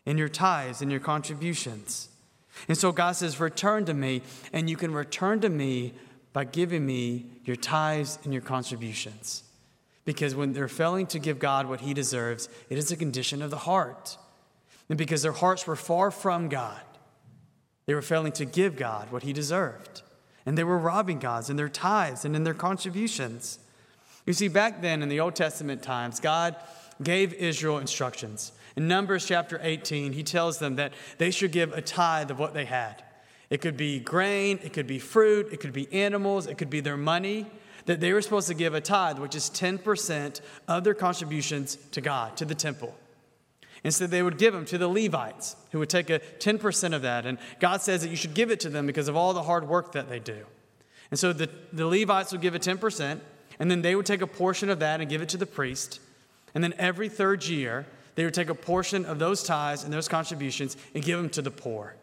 In 0.06 0.18
your 0.18 0.30
tithes 0.30 0.82
and 0.82 0.92
your 0.92 1.00
contributions. 1.00 2.10
And 2.68 2.78
so 2.78 2.92
God 2.92 3.14
says, 3.14 3.40
Return 3.40 3.86
to 3.86 3.94
me, 3.94 4.22
and 4.52 4.70
you 4.70 4.76
can 4.76 4.94
return 4.94 5.40
to 5.42 5.50
me 5.50 5.94
by 6.34 6.46
giving 6.46 6.86
me 6.86 7.26
your 7.46 7.56
tithes 7.56 8.20
and 8.24 8.34
your 8.34 8.42
contributions. 8.42 9.44
Because 10.06 10.36
when 10.36 10.54
they're 10.54 10.68
failing 10.68 11.08
to 11.08 11.20
give 11.20 11.40
God 11.40 11.68
what 11.68 11.82
he 11.82 11.94
deserves, 11.94 12.50
it 12.70 12.78
is 12.78 12.92
a 12.92 12.98
condition 12.98 13.42
of 13.42 13.52
the 13.52 13.58
heart. 13.58 14.18
And 14.90 14.98
because 14.98 15.22
their 15.22 15.32
hearts 15.32 15.66
were 15.66 15.76
far 15.76 16.12
from 16.12 16.50
God, 16.50 16.82
they 17.86 17.94
were 17.94 18.02
failing 18.02 18.32
to 18.34 18.46
give 18.46 18.76
God 18.76 19.12
what 19.12 19.24
he 19.24 19.34
deserved. 19.34 20.02
And 20.46 20.58
they 20.58 20.64
were 20.64 20.78
robbing 20.78 21.20
God 21.20 21.50
in 21.50 21.56
their 21.56 21.70
tithes 21.70 22.26
and 22.26 22.36
in 22.36 22.44
their 22.44 22.54
contributions. 22.54 23.60
You 24.26 24.34
see, 24.34 24.50
back 24.50 24.82
then 24.82 25.02
in 25.02 25.10
the 25.10 25.20
Old 25.20 25.36
Testament 25.36 25.82
times, 25.82 26.20
God 26.20 26.56
gave 27.02 27.34
Israel 27.34 27.78
instructions. 27.78 28.52
In 28.76 28.88
Numbers 28.88 29.26
chapter 29.26 29.60
18, 29.62 30.14
he 30.14 30.24
tells 30.24 30.60
them 30.60 30.76
that 30.76 30.94
they 31.18 31.32
should 31.32 31.52
give 31.52 31.74
a 31.74 31.82
tithe 31.82 32.32
of 32.32 32.40
what 32.40 32.54
they 32.54 32.66
had. 32.66 33.04
It 33.54 33.62
could 33.62 33.78
be 33.78 34.00
grain, 34.00 34.60
it 34.64 34.74
could 34.74 34.88
be 34.88 34.98
fruit, 34.98 35.54
it 35.54 35.60
could 35.60 35.74
be 35.74 35.88
animals, 35.94 36.48
it 36.48 36.58
could 36.58 36.72
be 36.72 36.80
their 36.80 36.98
money, 36.98 37.46
that 37.86 38.00
they 38.00 38.12
were 38.12 38.24
supposed 38.24 38.48
to 38.48 38.56
give 38.56 38.74
a 38.74 38.82
tithe, 38.82 39.20
which 39.20 39.36
is 39.36 39.52
10% 39.52 40.42
of 40.68 40.84
their 40.84 40.96
contributions 40.96 41.76
to 41.92 42.02
God, 42.02 42.36
to 42.38 42.46
the 42.46 42.56
temple. 42.56 42.96
And 43.84 43.94
so 43.94 44.08
they 44.08 44.24
would 44.24 44.40
give 44.40 44.54
them 44.54 44.66
to 44.66 44.80
the 44.80 44.88
Levites, 44.88 45.56
who 45.72 45.78
would 45.78 45.92
take 45.92 46.10
a 46.10 46.18
10% 46.40 46.96
of 46.96 47.04
that. 47.04 47.28
And 47.28 47.38
God 47.60 47.84
says 47.84 48.02
that 48.02 48.10
you 48.10 48.16
should 48.16 48.34
give 48.34 48.50
it 48.50 48.60
to 48.62 48.70
them 48.70 48.88
because 48.88 49.08
of 49.08 49.16
all 49.16 49.36
the 49.36 49.44
hard 49.44 49.68
work 49.68 49.92
that 49.92 50.10
they 50.10 50.18
do. 50.18 50.48
And 51.12 51.20
so 51.20 51.32
the, 51.32 51.48
the 51.72 51.86
Levites 51.86 52.32
would 52.32 52.42
give 52.42 52.56
a 52.56 52.60
10%, 52.60 53.20
and 53.60 53.70
then 53.70 53.84
they 53.84 53.96
would 53.96 54.08
take 54.08 54.22
a 54.24 54.28
portion 54.28 54.72
of 54.72 54.80
that 54.80 55.00
and 55.00 55.08
give 55.08 55.22
it 55.22 55.30
to 55.30 55.38
the 55.38 55.46
priest. 55.46 56.00
And 56.56 56.64
then 56.64 56.74
every 56.80 57.08
third 57.08 57.46
year, 57.46 57.86
they 58.16 58.26
would 58.26 58.34
take 58.34 58.50
a 58.50 58.56
portion 58.56 59.06
of 59.06 59.20
those 59.20 59.44
tithes 59.44 59.84
and 59.84 59.94
those 59.94 60.08
contributions 60.08 60.76
and 60.96 61.04
give 61.04 61.20
them 61.20 61.30
to 61.30 61.44
the 61.44 61.52
poor. 61.52 61.94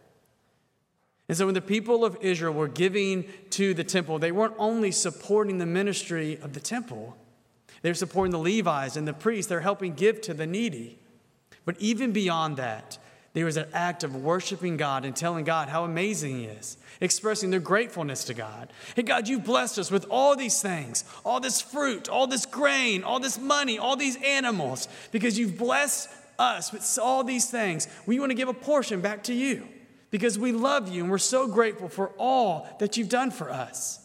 And 1.31 1.37
so 1.37 1.45
when 1.47 1.55
the 1.55 1.61
people 1.61 2.05
of 2.05 2.19
Israel 2.23 2.53
were 2.53 2.67
giving 2.67 3.25
to 3.51 3.73
the 3.73 3.85
temple, 3.85 4.19
they 4.19 4.33
weren't 4.33 4.57
only 4.59 4.91
supporting 4.91 5.59
the 5.59 5.65
ministry 5.65 6.37
of 6.43 6.55
the 6.55 6.61
temple, 6.61 7.17
they 7.83 7.91
were 7.91 7.95
supporting 7.95 8.33
the 8.33 8.39
Levites 8.41 8.97
and 8.97 9.07
the 9.07 9.13
priests. 9.13 9.49
They're 9.49 9.61
helping 9.61 9.95
give 9.95 10.21
to 10.23 10.35
the 10.35 10.45
needy. 10.45 10.99
But 11.65 11.77
even 11.79 12.11
beyond 12.11 12.57
that, 12.57 12.99
there 13.33 13.45
was 13.45 13.57
an 13.57 13.69
act 13.73 14.03
of 14.03 14.17
worshiping 14.17 14.77
God 14.77 15.05
and 15.05 15.15
telling 15.15 15.45
God 15.45 15.69
how 15.69 15.85
amazing 15.85 16.37
He 16.37 16.45
is, 16.47 16.77
expressing 17.01 17.51
their 17.51 17.61
gratefulness 17.61 18.25
to 18.25 18.35
God. 18.35 18.73
Hey, 18.97 19.03
God, 19.03 19.29
you've 19.29 19.45
blessed 19.45 19.79
us 19.79 19.89
with 19.89 20.07
all 20.11 20.35
these 20.35 20.61
things, 20.61 21.05
all 21.25 21.39
this 21.39 21.61
fruit, 21.61 22.09
all 22.09 22.27
this 22.27 22.45
grain, 22.45 23.05
all 23.05 23.21
this 23.21 23.39
money, 23.39 23.79
all 23.79 23.95
these 23.95 24.17
animals, 24.25 24.89
because 25.13 25.39
you've 25.39 25.57
blessed 25.57 26.09
us 26.41 26.73
with 26.73 26.99
all 27.01 27.23
these 27.23 27.49
things. 27.49 27.87
We 28.05 28.19
want 28.19 28.31
to 28.31 28.35
give 28.37 28.49
a 28.49 28.53
portion 28.53 29.01
back 29.01 29.23
to 29.25 29.33
you 29.33 29.69
because 30.11 30.39
we 30.39 30.53
love 30.53 30.89
you 30.89 31.03
and 31.03 31.11
we're 31.11 31.19
so 31.19 31.47
grateful 31.47 31.89
for 31.89 32.09
all 32.19 32.69
that 32.81 32.97
you've 32.97 33.09
done 33.09 33.31
for 33.31 33.51
us. 33.51 34.01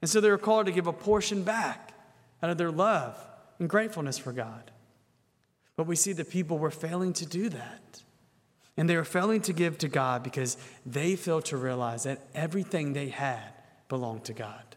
And 0.00 0.10
so 0.10 0.20
they 0.20 0.30
were 0.30 0.38
called 0.38 0.66
to 0.66 0.72
give 0.72 0.86
a 0.86 0.92
portion 0.92 1.42
back 1.42 1.92
out 2.42 2.50
of 2.50 2.58
their 2.58 2.70
love 2.70 3.18
and 3.58 3.68
gratefulness 3.68 4.18
for 4.18 4.32
God. 4.32 4.70
But 5.76 5.86
we 5.86 5.96
see 5.96 6.12
the 6.12 6.24
people 6.24 6.58
were 6.58 6.70
failing 6.70 7.12
to 7.14 7.26
do 7.26 7.48
that. 7.48 8.02
And 8.76 8.88
they 8.88 8.96
were 8.96 9.04
failing 9.04 9.40
to 9.42 9.52
give 9.52 9.78
to 9.78 9.88
God 9.88 10.22
because 10.22 10.58
they 10.84 11.16
failed 11.16 11.46
to 11.46 11.56
realize 11.56 12.04
that 12.04 12.20
everything 12.34 12.92
they 12.92 13.08
had 13.08 13.52
belonged 13.88 14.24
to 14.24 14.34
God. 14.34 14.75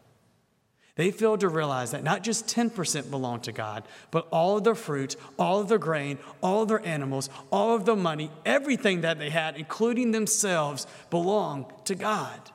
They 0.96 1.10
failed 1.10 1.40
to 1.40 1.48
realize 1.48 1.92
that 1.92 2.02
not 2.02 2.22
just 2.22 2.46
10% 2.46 3.10
belonged 3.10 3.44
to 3.44 3.52
God, 3.52 3.84
but 4.10 4.26
all 4.30 4.58
of 4.58 4.64
their 4.64 4.74
fruit, 4.74 5.16
all 5.38 5.60
of 5.60 5.68
their 5.68 5.78
grain, 5.78 6.18
all 6.42 6.62
of 6.62 6.68
their 6.68 6.84
animals, 6.84 7.30
all 7.50 7.74
of 7.74 7.84
their 7.84 7.96
money, 7.96 8.30
everything 8.44 9.02
that 9.02 9.18
they 9.18 9.30
had, 9.30 9.56
including 9.56 10.10
themselves, 10.10 10.86
belonged 11.10 11.66
to 11.84 11.94
God. 11.94 12.50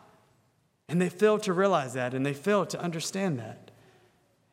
And 0.88 1.02
they 1.02 1.10
failed 1.10 1.44
to 1.44 1.54
realize 1.54 1.94
that 1.94 2.14
and 2.14 2.26
they 2.26 2.34
failed 2.34 2.70
to 2.72 2.82
understand 2.82 3.40
that. 3.40 3.72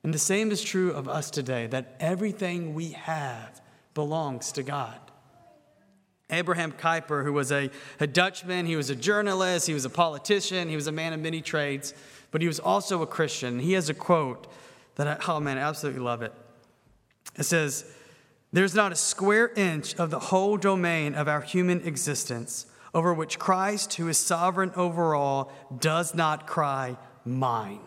And 0.05 0.12
the 0.12 0.19
same 0.19 0.51
is 0.51 0.62
true 0.62 0.93
of 0.93 1.09
us 1.09 1.31
today 1.31 1.67
that 1.69 1.95
everything 2.01 2.75
we 2.75 2.91
have 2.93 3.61
belongs 3.95 4.53
to 4.53 4.62
God. 4.62 4.99
Abraham 6.31 6.73
Kuyper, 6.73 7.25
who 7.25 7.33
was 7.33 7.53
a, 7.53 7.71
a 8.01 8.07
Dutchman, 8.07 8.65
he 8.65 8.75
was 8.75 8.89
a 8.89 8.97
journalist, 8.97 9.67
he 9.67 9.75
was 9.75 9.85
a 9.85 9.91
politician, 9.91 10.69
he 10.69 10.77
was 10.77 10.87
a 10.87 10.93
man 10.93 11.12
of 11.12 11.21
many 11.21 11.43
trades, 11.43 11.93
but 12.33 12.41
he 12.41 12.49
was 12.49 12.59
also 12.59 13.03
a 13.03 13.07
Christian. 13.07 13.61
He 13.61 13.75
has 13.75 13.89
a 13.89 13.95
quote 13.95 14.49
that 14.97 15.07
I, 15.07 15.17
oh 15.29 15.39
man, 15.39 15.59
I 15.59 15.61
absolutely 15.61 16.01
love 16.01 16.23
it. 16.23 16.33
It 17.37 17.45
says, 17.45 17.85
There's 18.53 18.75
not 18.75 18.91
a 18.91 18.97
square 18.97 19.53
inch 19.55 19.95
of 19.95 20.11
the 20.11 20.19
whole 20.19 20.57
domain 20.57 21.15
of 21.15 21.29
our 21.29 21.43
human 21.43 21.87
existence 21.87 22.67
over 22.95 23.15
which 23.15 23.39
Christ, 23.39 23.95
who 23.95 24.09
is 24.09 24.19
sovereign 24.19 24.73
over 24.77 25.15
all, 25.15 25.53
does 25.79 26.15
not 26.15 26.47
cry, 26.47 26.97
Mine. 27.25 27.81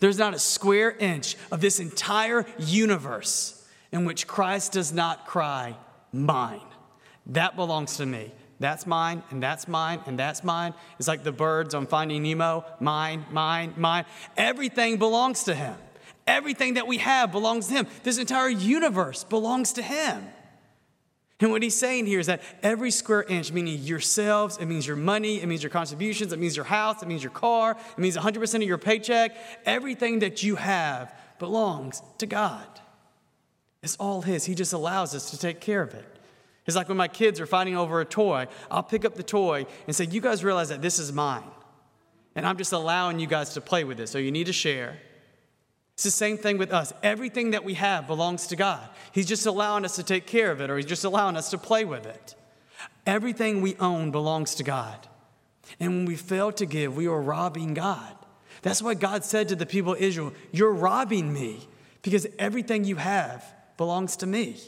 There's 0.00 0.18
not 0.18 0.34
a 0.34 0.38
square 0.38 0.92
inch 0.92 1.36
of 1.50 1.60
this 1.60 1.80
entire 1.80 2.46
universe 2.58 3.66
in 3.90 4.04
which 4.04 4.26
Christ 4.26 4.72
does 4.72 4.92
not 4.92 5.26
cry, 5.26 5.76
Mine. 6.12 6.60
That 7.26 7.56
belongs 7.56 7.96
to 7.96 8.06
me. 8.06 8.32
That's 8.60 8.86
mine, 8.86 9.22
and 9.30 9.42
that's 9.42 9.68
mine, 9.68 10.00
and 10.06 10.18
that's 10.18 10.42
mine. 10.42 10.74
It's 10.98 11.06
like 11.06 11.22
the 11.22 11.32
birds 11.32 11.74
on 11.74 11.86
Finding 11.86 12.22
Nemo 12.22 12.64
mine, 12.80 13.24
mine, 13.30 13.74
mine. 13.76 14.04
Everything 14.36 14.96
belongs 14.96 15.44
to 15.44 15.54
Him. 15.54 15.76
Everything 16.26 16.74
that 16.74 16.86
we 16.86 16.98
have 16.98 17.30
belongs 17.30 17.68
to 17.68 17.74
Him. 17.74 17.86
This 18.02 18.18
entire 18.18 18.48
universe 18.48 19.24
belongs 19.24 19.74
to 19.74 19.82
Him. 19.82 20.26
And 21.40 21.52
what 21.52 21.62
he's 21.62 21.76
saying 21.76 22.06
here 22.06 22.18
is 22.18 22.26
that 22.26 22.42
every 22.64 22.90
square 22.90 23.22
inch, 23.22 23.52
meaning 23.52 23.78
yourselves, 23.78 24.58
it 24.58 24.66
means 24.66 24.86
your 24.86 24.96
money, 24.96 25.40
it 25.40 25.46
means 25.46 25.62
your 25.62 25.70
contributions, 25.70 26.32
it 26.32 26.38
means 26.40 26.56
your 26.56 26.64
house, 26.64 27.00
it 27.00 27.06
means 27.06 27.22
your 27.22 27.30
car, 27.30 27.76
it 27.92 27.98
means 27.98 28.16
100% 28.16 28.54
of 28.56 28.62
your 28.62 28.76
paycheck, 28.78 29.36
everything 29.64 30.18
that 30.18 30.42
you 30.42 30.56
have 30.56 31.14
belongs 31.38 32.02
to 32.18 32.26
God. 32.26 32.66
It's 33.84 33.94
all 33.96 34.22
His. 34.22 34.46
He 34.46 34.56
just 34.56 34.72
allows 34.72 35.14
us 35.14 35.30
to 35.30 35.38
take 35.38 35.60
care 35.60 35.82
of 35.82 35.94
it. 35.94 36.17
It's 36.68 36.76
like 36.76 36.88
when 36.88 36.98
my 36.98 37.08
kids 37.08 37.40
are 37.40 37.46
fighting 37.46 37.78
over 37.78 37.98
a 38.02 38.04
toy, 38.04 38.46
I'll 38.70 38.82
pick 38.82 39.06
up 39.06 39.14
the 39.14 39.22
toy 39.22 39.64
and 39.86 39.96
say, 39.96 40.04
You 40.04 40.20
guys 40.20 40.44
realize 40.44 40.68
that 40.68 40.82
this 40.82 40.98
is 40.98 41.14
mine. 41.14 41.50
And 42.34 42.46
I'm 42.46 42.58
just 42.58 42.74
allowing 42.74 43.18
you 43.18 43.26
guys 43.26 43.54
to 43.54 43.62
play 43.62 43.84
with 43.84 43.98
it. 43.98 44.08
So 44.08 44.18
you 44.18 44.30
need 44.30 44.48
to 44.48 44.52
share. 44.52 44.98
It's 45.94 46.04
the 46.04 46.10
same 46.10 46.36
thing 46.36 46.58
with 46.58 46.70
us. 46.70 46.92
Everything 47.02 47.52
that 47.52 47.64
we 47.64 47.72
have 47.74 48.06
belongs 48.06 48.48
to 48.48 48.56
God. 48.56 48.86
He's 49.12 49.24
just 49.24 49.46
allowing 49.46 49.86
us 49.86 49.96
to 49.96 50.02
take 50.02 50.26
care 50.26 50.50
of 50.50 50.60
it, 50.60 50.68
or 50.68 50.76
He's 50.76 50.84
just 50.84 51.04
allowing 51.04 51.36
us 51.38 51.48
to 51.50 51.58
play 51.58 51.86
with 51.86 52.04
it. 52.04 52.34
Everything 53.06 53.62
we 53.62 53.74
own 53.76 54.10
belongs 54.10 54.54
to 54.56 54.62
God. 54.62 55.08
And 55.80 55.90
when 55.96 56.04
we 56.04 56.16
fail 56.16 56.52
to 56.52 56.66
give, 56.66 56.94
we 56.94 57.06
are 57.06 57.20
robbing 57.20 57.72
God. 57.72 58.14
That's 58.60 58.82
why 58.82 58.92
God 58.92 59.24
said 59.24 59.48
to 59.48 59.56
the 59.56 59.64
people 59.64 59.94
of 59.94 60.00
Israel, 60.00 60.34
You're 60.52 60.74
robbing 60.74 61.32
me 61.32 61.66
because 62.02 62.26
everything 62.38 62.84
you 62.84 62.96
have 62.96 63.42
belongs 63.78 64.16
to 64.16 64.26
me. 64.26 64.58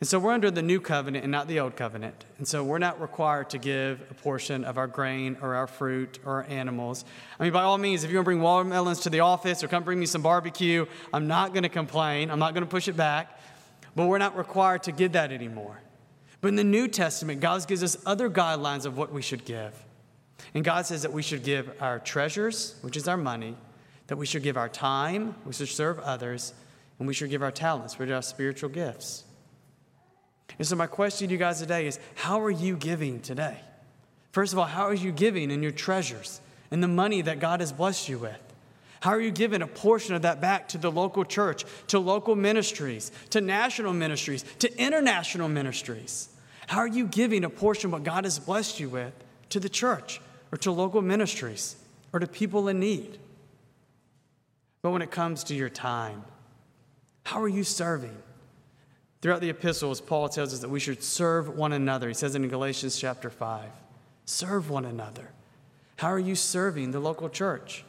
And 0.00 0.08
so 0.08 0.18
we're 0.18 0.32
under 0.32 0.50
the 0.50 0.62
new 0.62 0.80
covenant 0.80 1.24
and 1.24 1.30
not 1.30 1.46
the 1.46 1.60
old 1.60 1.76
covenant. 1.76 2.24
And 2.38 2.48
so 2.48 2.64
we're 2.64 2.78
not 2.78 3.02
required 3.02 3.50
to 3.50 3.58
give 3.58 4.00
a 4.10 4.14
portion 4.14 4.64
of 4.64 4.78
our 4.78 4.86
grain 4.86 5.36
or 5.42 5.54
our 5.54 5.66
fruit 5.66 6.18
or 6.24 6.36
our 6.36 6.44
animals. 6.44 7.04
I 7.38 7.44
mean, 7.44 7.52
by 7.52 7.64
all 7.64 7.76
means, 7.76 8.02
if 8.02 8.10
you 8.10 8.16
want 8.16 8.24
to 8.24 8.28
bring 8.28 8.40
watermelons 8.40 9.00
to 9.00 9.10
the 9.10 9.20
office 9.20 9.62
or 9.62 9.68
come 9.68 9.82
bring 9.82 10.00
me 10.00 10.06
some 10.06 10.22
barbecue, 10.22 10.86
I'm 11.12 11.28
not 11.28 11.52
going 11.52 11.64
to 11.64 11.68
complain. 11.68 12.30
I'm 12.30 12.38
not 12.38 12.54
going 12.54 12.64
to 12.64 12.70
push 12.70 12.88
it 12.88 12.96
back. 12.96 13.38
But 13.94 14.06
we're 14.06 14.16
not 14.16 14.38
required 14.38 14.84
to 14.84 14.92
give 14.92 15.12
that 15.12 15.32
anymore. 15.32 15.78
But 16.40 16.48
in 16.48 16.56
the 16.56 16.64
New 16.64 16.88
Testament, 16.88 17.42
God 17.42 17.66
gives 17.68 17.82
us 17.82 17.98
other 18.06 18.30
guidelines 18.30 18.86
of 18.86 18.96
what 18.96 19.12
we 19.12 19.20
should 19.20 19.44
give. 19.44 19.74
And 20.54 20.64
God 20.64 20.86
says 20.86 21.02
that 21.02 21.12
we 21.12 21.20
should 21.20 21.42
give 21.42 21.70
our 21.78 21.98
treasures, 21.98 22.76
which 22.80 22.96
is 22.96 23.06
our 23.06 23.18
money, 23.18 23.54
that 24.06 24.16
we 24.16 24.24
should 24.24 24.42
give 24.42 24.56
our 24.56 24.70
time, 24.70 25.34
we 25.44 25.52
should 25.52 25.68
serve 25.68 25.98
others, 25.98 26.54
and 26.98 27.06
we 27.06 27.12
should 27.12 27.28
give 27.28 27.42
our 27.42 27.52
talents, 27.52 27.98
which 27.98 28.08
are 28.08 28.14
our 28.14 28.22
spiritual 28.22 28.70
gifts. 28.70 29.24
And 30.58 30.66
so, 30.66 30.76
my 30.76 30.86
question 30.86 31.28
to 31.28 31.32
you 31.32 31.38
guys 31.38 31.60
today 31.60 31.86
is 31.86 31.98
how 32.14 32.40
are 32.42 32.50
you 32.50 32.76
giving 32.76 33.20
today? 33.20 33.58
First 34.32 34.52
of 34.52 34.58
all, 34.58 34.66
how 34.66 34.84
are 34.84 34.94
you 34.94 35.12
giving 35.12 35.50
in 35.50 35.62
your 35.62 35.72
treasures 35.72 36.40
and 36.70 36.82
the 36.82 36.88
money 36.88 37.22
that 37.22 37.40
God 37.40 37.60
has 37.60 37.72
blessed 37.72 38.08
you 38.08 38.18
with? 38.18 38.38
How 39.00 39.10
are 39.10 39.20
you 39.20 39.30
giving 39.30 39.62
a 39.62 39.66
portion 39.66 40.14
of 40.14 40.22
that 40.22 40.40
back 40.40 40.68
to 40.68 40.78
the 40.78 40.90
local 40.90 41.24
church, 41.24 41.64
to 41.88 41.98
local 41.98 42.36
ministries, 42.36 43.10
to 43.30 43.40
national 43.40 43.94
ministries, 43.94 44.44
to 44.58 44.78
international 44.78 45.48
ministries? 45.48 46.28
How 46.66 46.78
are 46.78 46.86
you 46.86 47.06
giving 47.06 47.42
a 47.44 47.50
portion 47.50 47.88
of 47.88 47.92
what 47.92 48.04
God 48.04 48.24
has 48.24 48.38
blessed 48.38 48.78
you 48.78 48.88
with 48.90 49.12
to 49.48 49.58
the 49.58 49.70
church 49.70 50.20
or 50.52 50.58
to 50.58 50.70
local 50.70 51.02
ministries 51.02 51.76
or 52.12 52.20
to 52.20 52.26
people 52.26 52.68
in 52.68 52.78
need? 52.78 53.18
But 54.82 54.90
when 54.90 55.02
it 55.02 55.10
comes 55.10 55.44
to 55.44 55.54
your 55.54 55.70
time, 55.70 56.22
how 57.24 57.40
are 57.40 57.48
you 57.48 57.64
serving? 57.64 58.16
Throughout 59.20 59.40
the 59.40 59.50
epistles, 59.50 60.00
Paul 60.00 60.28
tells 60.28 60.54
us 60.54 60.60
that 60.60 60.70
we 60.70 60.80
should 60.80 61.02
serve 61.02 61.56
one 61.56 61.72
another. 61.72 62.08
He 62.08 62.14
says 62.14 62.34
in 62.34 62.48
Galatians 62.48 62.98
chapter 62.98 63.30
5 63.30 63.68
serve 64.24 64.70
one 64.70 64.84
another. 64.84 65.30
How 65.96 66.08
are 66.08 66.18
you 66.18 66.34
serving 66.34 66.92
the 66.92 67.00
local 67.00 67.28
church? 67.28 67.84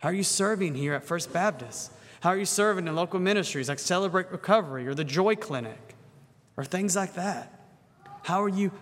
How 0.00 0.10
are 0.10 0.14
you 0.14 0.24
serving 0.24 0.74
here 0.74 0.94
at 0.94 1.04
First 1.04 1.32
Baptist? 1.32 1.92
How 2.20 2.30
are 2.30 2.36
you 2.36 2.44
serving 2.44 2.86
in 2.86 2.94
local 2.94 3.20
ministries 3.20 3.68
like 3.68 3.78
Celebrate 3.78 4.30
Recovery 4.30 4.86
or 4.86 4.94
the 4.94 5.04
Joy 5.04 5.36
Clinic 5.36 5.94
or 6.56 6.64
things 6.64 6.96
like 6.96 7.14
that? 7.14 7.58
How 8.24 8.42
are 8.42 8.48
you 8.48 8.72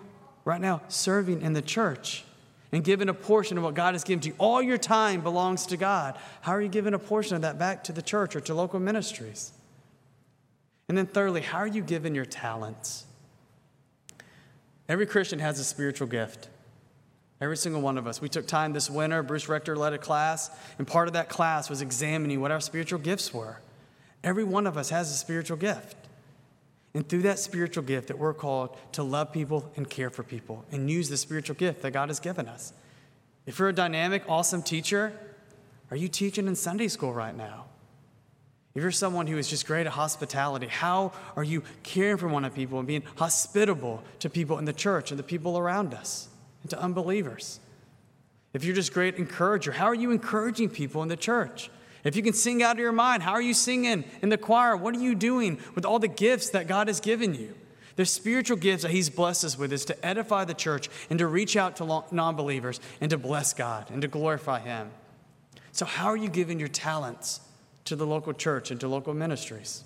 right 0.43 0.59
now 0.59 0.81
serving 0.89 1.41
in 1.41 1.53
the 1.53 1.61
church 1.61 2.25
and 2.71 2.83
giving 2.83 3.07
a 3.07 3.13
portion 3.13 3.57
of 3.57 3.63
what 3.63 3.75
God 3.75 3.93
has 3.93 4.03
given 4.03 4.19
to 4.21 4.29
you? 4.29 4.35
All 4.37 4.61
your 4.61 4.77
time 4.77 5.21
belongs 5.21 5.65
to 5.67 5.77
God. 5.77 6.17
How 6.41 6.51
are 6.51 6.61
you 6.61 6.67
giving 6.67 6.93
a 6.93 6.99
portion 6.99 7.35
of 7.35 7.43
that 7.43 7.57
back 7.57 7.85
to 7.85 7.93
the 7.93 8.01
church 8.01 8.35
or 8.35 8.41
to 8.41 8.53
local 8.53 8.81
ministries? 8.81 9.53
And 10.89 10.97
then, 10.97 11.05
thirdly, 11.05 11.41
how 11.41 11.59
are 11.59 11.67
you 11.67 11.83
given 11.83 12.15
your 12.15 12.25
talents? 12.25 13.05
Every 14.89 15.05
Christian 15.05 15.37
has 15.39 15.59
a 15.59 15.63
spiritual 15.63 16.07
gift. 16.07 16.49
Every 17.39 17.55
single 17.55 17.79
one 17.79 17.97
of 17.97 18.07
us. 18.07 18.19
We 18.19 18.27
took 18.27 18.47
time 18.47 18.73
this 18.73 18.89
winter. 18.89 19.23
Bruce 19.23 19.47
Rector 19.47 19.77
led 19.77 19.93
a 19.93 19.99
class, 19.99 20.49
and 20.77 20.87
part 20.87 21.07
of 21.07 21.13
that 21.13 21.29
class 21.29 21.69
was 21.69 21.81
examining 21.81 22.41
what 22.41 22.51
our 22.51 22.59
spiritual 22.59 22.99
gifts 22.99 23.33
were. 23.33 23.61
Every 24.23 24.43
one 24.43 24.67
of 24.67 24.77
us 24.77 24.89
has 24.89 25.09
a 25.11 25.13
spiritual 25.13 25.57
gift. 25.57 25.95
And 26.95 27.07
through 27.07 27.21
that 27.21 27.37
spiritual 27.37 27.83
gift 27.83 28.07
that 28.07 28.17
we're 28.17 28.33
called 28.33 28.75
to 28.93 29.03
love 29.03 29.31
people 29.31 29.71
and 29.77 29.87
care 29.87 30.09
for 30.09 30.23
people 30.23 30.65
and 30.71 30.89
use 30.89 31.07
the 31.07 31.17
spiritual 31.17 31.55
gift 31.55 31.83
that 31.83 31.91
God 31.91 32.09
has 32.09 32.19
given 32.19 32.47
us. 32.47 32.73
If 33.45 33.59
you're 33.59 33.69
a 33.69 33.73
dynamic, 33.73 34.23
awesome 34.27 34.63
teacher, 34.63 35.13
are 35.91 35.97
you 35.97 36.07
teaching 36.07 36.47
in 36.47 36.55
Sunday 36.55 36.87
school 36.87 37.13
right 37.13 37.35
now? 37.35 37.68
If 38.79 38.83
you're 38.83 38.91
someone 38.91 39.27
who 39.27 39.37
is 39.37 39.49
just 39.49 39.67
great 39.67 39.87
at 39.87 39.91
hospitality, 39.91 40.67
how 40.67 41.11
are 41.35 41.43
you 41.43 41.63
caring 41.83 42.15
for 42.15 42.29
one 42.29 42.45
of 42.45 42.55
people 42.55 42.79
and 42.79 42.87
being 42.87 43.03
hospitable 43.17 44.01
to 44.19 44.29
people 44.29 44.57
in 44.57 44.63
the 44.63 44.71
church 44.71 45.11
and 45.11 45.19
the 45.19 45.23
people 45.23 45.57
around 45.57 45.93
us 45.93 46.29
and 46.61 46.69
to 46.69 46.79
unbelievers? 46.79 47.59
If 48.53 48.63
you're 48.63 48.73
just 48.73 48.93
great 48.93 49.15
encourager, 49.15 49.73
how 49.73 49.87
are 49.87 49.93
you 49.93 50.11
encouraging 50.11 50.69
people 50.69 51.03
in 51.03 51.09
the 51.09 51.17
church? 51.17 51.69
If 52.05 52.15
you 52.15 52.23
can 52.23 52.31
sing 52.31 52.63
out 52.63 52.77
of 52.77 52.79
your 52.79 52.93
mind, 52.93 53.21
how 53.21 53.33
are 53.33 53.41
you 53.41 53.53
singing 53.53 54.05
in 54.21 54.29
the 54.29 54.37
choir? 54.37 54.77
What 54.77 54.95
are 54.95 55.01
you 55.01 55.13
doing 55.13 55.59
with 55.75 55.83
all 55.83 55.99
the 55.99 56.07
gifts 56.07 56.51
that 56.51 56.67
God 56.67 56.87
has 56.87 57.01
given 57.01 57.35
you? 57.35 57.55
The 57.97 58.05
spiritual 58.05 58.55
gifts 58.55 58.83
that 58.83 58.91
He's 58.91 59.09
blessed 59.09 59.43
us 59.43 59.57
with 59.57 59.73
is 59.73 59.83
to 59.83 60.05
edify 60.05 60.45
the 60.45 60.53
church 60.53 60.87
and 61.09 61.19
to 61.19 61.27
reach 61.27 61.57
out 61.57 61.75
to 61.75 62.03
non 62.13 62.37
believers 62.37 62.79
and 63.01 63.09
to 63.09 63.17
bless 63.17 63.53
God 63.53 63.91
and 63.91 64.01
to 64.03 64.07
glorify 64.07 64.61
Him. 64.61 64.89
So, 65.73 65.85
how 65.85 66.05
are 66.05 66.15
you 66.15 66.29
giving 66.29 66.59
your 66.59 66.69
talents 66.69 67.41
to 67.89 67.95
the 67.95 68.07
local 68.07 68.33
church 68.33 68.71
and 68.71 68.79
to 68.79 68.87
local 68.87 69.13
ministries? 69.13 69.83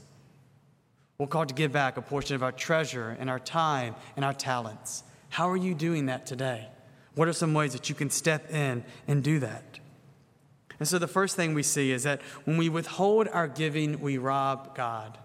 We're 1.17 1.27
called 1.27 1.49
to 1.49 1.53
give 1.53 1.71
back 1.71 1.97
a 1.97 2.01
portion 2.01 2.35
of 2.35 2.43
our 2.43 2.51
treasure 2.51 3.15
and 3.19 3.29
our 3.29 3.39
time 3.39 3.95
and 4.15 4.23
our 4.25 4.33
talents. 4.33 5.03
How 5.29 5.49
are 5.49 5.57
you 5.57 5.73
doing 5.73 6.05
that 6.07 6.25
today? 6.25 6.67
What 7.15 7.27
are 7.27 7.33
some 7.33 7.53
ways 7.53 7.73
that 7.73 7.89
you 7.89 7.95
can 7.95 8.09
step 8.09 8.51
in 8.51 8.83
and 9.07 9.23
do 9.23 9.39
that? 9.39 9.79
And 10.79 10.87
so 10.87 10.99
the 10.99 11.07
first 11.07 11.35
thing 11.35 11.53
we 11.53 11.63
see 11.63 11.91
is 11.91 12.03
that 12.03 12.21
when 12.45 12.57
we 12.57 12.67
withhold 12.67 13.27
our 13.29 13.47
giving, 13.47 13.99
we 14.01 14.17
rob 14.17 14.75
God. 14.75 15.17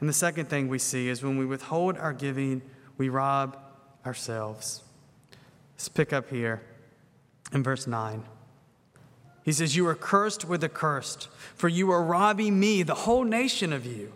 And 0.00 0.08
the 0.08 0.12
second 0.12 0.50
thing 0.50 0.68
we 0.68 0.78
see 0.78 1.08
is 1.08 1.22
when 1.22 1.38
we 1.38 1.46
withhold 1.46 1.96
our 1.96 2.12
giving, 2.12 2.62
we 2.98 3.08
rob 3.08 3.56
ourselves. 4.04 4.82
Let's 5.74 5.88
pick 5.88 6.12
up 6.12 6.28
here 6.28 6.62
in 7.52 7.62
verse 7.62 7.86
9. 7.86 8.22
He 9.46 9.52
says, 9.52 9.74
You 9.74 9.88
are 9.88 9.94
cursed 9.94 10.44
with 10.44 10.60
the 10.60 10.68
cursed, 10.68 11.28
for 11.54 11.68
you 11.68 11.90
are 11.90 12.02
robbing 12.02 12.60
me, 12.60 12.82
the 12.82 12.94
whole 12.94 13.24
nation 13.24 13.72
of 13.72 13.86
you. 13.86 14.12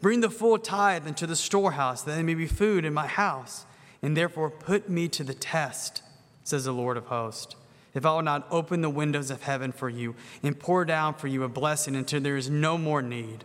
Bring 0.00 0.20
the 0.20 0.30
full 0.30 0.58
tithe 0.58 1.06
into 1.06 1.28
the 1.28 1.36
storehouse, 1.36 2.02
that 2.02 2.16
there 2.16 2.24
may 2.24 2.34
be 2.34 2.48
food 2.48 2.84
in 2.84 2.92
my 2.92 3.06
house, 3.06 3.64
and 4.02 4.16
therefore 4.16 4.50
put 4.50 4.88
me 4.88 5.06
to 5.06 5.22
the 5.22 5.34
test, 5.34 6.02
says 6.42 6.64
the 6.64 6.72
Lord 6.72 6.96
of 6.96 7.06
hosts 7.06 7.54
if 7.94 8.06
I 8.06 8.12
will 8.14 8.22
not 8.22 8.46
open 8.50 8.82
the 8.82 8.90
windows 8.90 9.30
of 9.30 9.42
heaven 9.42 9.72
for 9.72 9.88
you 9.88 10.14
and 10.42 10.58
pour 10.58 10.84
down 10.84 11.14
for 11.14 11.26
you 11.26 11.42
a 11.42 11.48
blessing 11.48 11.96
until 11.96 12.20
there 12.20 12.36
is 12.36 12.48
no 12.48 12.78
more 12.78 13.02
need. 13.02 13.44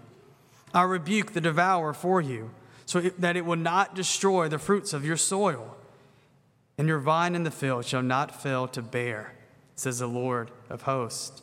I 0.74 0.84
rebuke 0.84 1.34
the 1.34 1.42
devourer 1.42 1.94
for 1.94 2.22
you, 2.22 2.52
so 2.86 3.02
that 3.02 3.36
it 3.36 3.46
will 3.46 3.56
not 3.56 3.96
destroy 3.96 4.48
the 4.48 4.60
fruits 4.60 4.94
of 4.94 5.06
your 5.06 5.18
soil. 5.18 5.76
And 6.78 6.88
your 6.88 7.00
vine 7.00 7.34
in 7.34 7.44
the 7.44 7.52
field 7.52 7.86
shall 7.86 8.04
not 8.04 8.42
fail 8.42 8.68
to 8.68 8.82
bear, 8.82 9.34
says 9.76 10.00
the 10.00 10.08
Lord 10.08 10.52
of 10.70 10.84
hosts. 10.84 11.42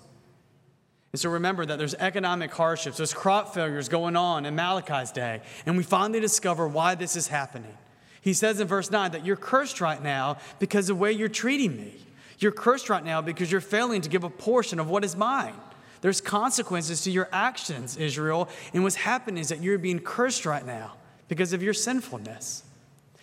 And 1.13 1.21
so 1.21 1.29
remember 1.31 1.67
that 1.67 1.79
there's 1.79 1.95
economic 1.95 2.53
hardships, 2.53 2.97
there's 2.97 3.13
crop 3.13 3.53
failures 3.53 3.89
going 3.89 4.17
on 4.17 4.47
in 4.47 4.55
Malachi's 4.55 5.13
day, 5.13 5.43
and 5.67 5.77
we 5.77 5.83
finally 5.83 6.21
discover 6.21 6.67
why 6.67 6.95
this 6.95 7.17
is 7.17 7.29
happening. 7.29 7.77
He 8.23 8.33
says 8.33 8.61
in 8.61 8.69
verse 8.69 8.91
9 8.91 9.13
that 9.13 9.27
you're 9.27 9.37
cursed 9.37 9.81
right 9.81 10.03
now 10.03 10.39
because 10.59 10.89
of 10.89 10.97
the 10.97 11.01
way 11.03 11.13
you're 11.13 11.29
treating 11.29 11.77
me. 11.77 11.95
You're 12.39 12.53
cursed 12.53 12.89
right 12.89 13.05
now 13.05 13.21
because 13.21 13.53
you're 13.53 13.61
failing 13.61 14.01
to 14.01 14.09
give 14.09 14.25
a 14.25 14.31
portion 14.31 14.79
of 14.79 14.89
what 14.89 15.05
is 15.05 15.15
mine. 15.17 15.55
There's 16.01 16.21
consequences 16.21 17.03
to 17.03 17.11
your 17.11 17.29
actions, 17.33 17.97
Israel. 17.97 18.49
And 18.73 18.83
what's 18.83 18.97
happening 18.97 19.41
is 19.41 19.49
that 19.51 19.63
you're 19.63 19.79
being 19.79 20.01
cursed 20.01 20.45
right 20.45 20.65
now 20.65 20.95
because 21.29 21.53
of 21.53 21.63
your 21.63 21.75
sinfulness. 21.75 22.65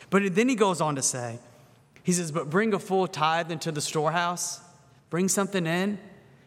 But 0.10 0.36
then 0.36 0.48
he 0.48 0.56
goes 0.56 0.80
on 0.80 0.96
to 0.96 1.02
say, 1.02 1.40
he 2.04 2.14
says, 2.14 2.32
But 2.32 2.50
bring 2.50 2.74
a 2.74 2.80
full 2.80 3.08
tithe 3.08 3.52
into 3.52 3.72
the 3.72 3.82
storehouse, 3.82 4.62
bring 5.10 5.28
something 5.28 5.66
in, 5.66 6.00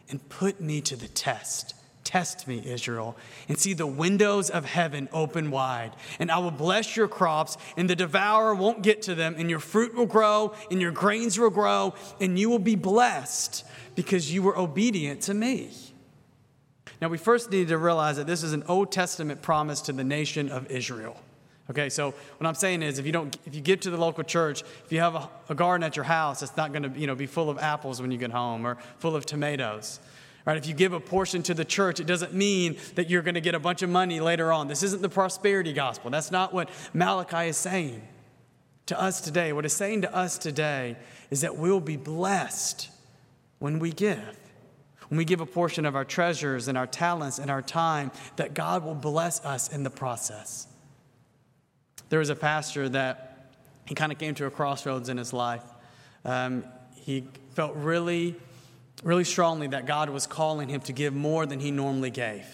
and 0.08 0.28
put 0.28 0.60
me 0.60 0.80
to 0.82 0.96
the 0.96 1.08
test. 1.08 1.74
Test 2.04 2.46
me, 2.48 2.62
Israel, 2.66 3.16
and 3.48 3.58
see 3.58 3.72
the 3.72 3.86
windows 3.86 4.50
of 4.50 4.64
heaven 4.64 5.08
open 5.12 5.50
wide. 5.50 5.92
And 6.18 6.30
I 6.30 6.38
will 6.38 6.50
bless 6.50 6.96
your 6.96 7.08
crops, 7.08 7.56
and 7.76 7.88
the 7.88 7.96
devourer 7.96 8.54
won't 8.54 8.82
get 8.82 9.02
to 9.02 9.14
them, 9.14 9.36
and 9.38 9.48
your 9.48 9.60
fruit 9.60 9.94
will 9.94 10.06
grow, 10.06 10.52
and 10.70 10.80
your 10.80 10.90
grains 10.90 11.38
will 11.38 11.50
grow, 11.50 11.94
and 12.20 12.38
you 12.38 12.50
will 12.50 12.58
be 12.58 12.74
blessed 12.74 13.64
because 13.94 14.34
you 14.34 14.42
were 14.42 14.58
obedient 14.58 15.22
to 15.22 15.34
me. 15.34 15.70
Now, 17.00 17.08
we 17.08 17.18
first 17.18 17.50
need 17.50 17.68
to 17.68 17.78
realize 17.78 18.16
that 18.16 18.26
this 18.26 18.42
is 18.42 18.52
an 18.52 18.64
Old 18.68 18.92
Testament 18.92 19.40
promise 19.40 19.80
to 19.82 19.92
the 19.92 20.04
nation 20.04 20.48
of 20.50 20.70
Israel. 20.70 21.18
Okay, 21.70 21.88
so 21.88 22.10
what 22.10 22.46
I'm 22.46 22.54
saying 22.54 22.82
is, 22.82 22.98
if 22.98 23.06
you 23.06 23.12
don't, 23.12 23.36
if 23.46 23.54
you 23.54 23.60
get 23.60 23.82
to 23.82 23.90
the 23.90 23.96
local 23.96 24.24
church, 24.24 24.62
if 24.84 24.90
you 24.90 24.98
have 25.00 25.14
a, 25.14 25.28
a 25.48 25.54
garden 25.54 25.84
at 25.84 25.94
your 25.94 26.04
house, 26.04 26.42
it's 26.42 26.56
not 26.56 26.72
going 26.72 26.82
to, 26.82 26.98
you 26.98 27.06
know, 27.06 27.14
be 27.14 27.26
full 27.26 27.48
of 27.48 27.58
apples 27.58 28.00
when 28.00 28.10
you 28.10 28.18
get 28.18 28.32
home 28.32 28.66
or 28.66 28.78
full 28.98 29.14
of 29.14 29.24
tomatoes. 29.24 30.00
Right? 30.44 30.56
If 30.56 30.66
you 30.66 30.74
give 30.74 30.92
a 30.92 30.98
portion 30.98 31.42
to 31.44 31.54
the 31.54 31.64
church, 31.64 32.00
it 32.00 32.06
doesn't 32.06 32.34
mean 32.34 32.76
that 32.96 33.08
you're 33.08 33.22
going 33.22 33.36
to 33.36 33.40
get 33.40 33.54
a 33.54 33.60
bunch 33.60 33.82
of 33.82 33.90
money 33.90 34.18
later 34.18 34.52
on. 34.52 34.66
This 34.66 34.82
isn't 34.82 35.00
the 35.00 35.08
prosperity 35.08 35.72
gospel. 35.72 36.10
That's 36.10 36.32
not 36.32 36.52
what 36.52 36.68
Malachi 36.92 37.48
is 37.48 37.56
saying 37.56 38.02
to 38.86 39.00
us 39.00 39.20
today. 39.20 39.52
What 39.52 39.64
it's 39.64 39.74
saying 39.74 40.02
to 40.02 40.12
us 40.12 40.38
today 40.38 40.96
is 41.30 41.42
that 41.42 41.56
we'll 41.56 41.78
be 41.78 41.96
blessed 41.96 42.90
when 43.60 43.78
we 43.78 43.92
give. 43.92 44.36
When 45.08 45.18
we 45.18 45.24
give 45.24 45.40
a 45.40 45.46
portion 45.46 45.86
of 45.86 45.94
our 45.94 46.04
treasures 46.04 46.66
and 46.66 46.76
our 46.76 46.88
talents 46.88 47.38
and 47.38 47.50
our 47.50 47.62
time, 47.62 48.10
that 48.36 48.54
God 48.54 48.82
will 48.82 48.96
bless 48.96 49.44
us 49.44 49.72
in 49.72 49.84
the 49.84 49.90
process. 49.90 50.66
There 52.12 52.18
was 52.18 52.28
a 52.28 52.36
pastor 52.36 52.90
that 52.90 53.48
he 53.86 53.94
kind 53.94 54.12
of 54.12 54.18
came 54.18 54.34
to 54.34 54.44
a 54.44 54.50
crossroads 54.50 55.08
in 55.08 55.16
his 55.16 55.32
life. 55.32 55.64
Um, 56.26 56.62
he 56.94 57.24
felt 57.54 57.74
really 57.74 58.36
really 59.02 59.24
strongly 59.24 59.66
that 59.68 59.86
God 59.86 60.10
was 60.10 60.26
calling 60.26 60.68
him 60.68 60.82
to 60.82 60.92
give 60.92 61.14
more 61.14 61.46
than 61.46 61.58
he 61.58 61.70
normally 61.70 62.10
gave. 62.10 62.44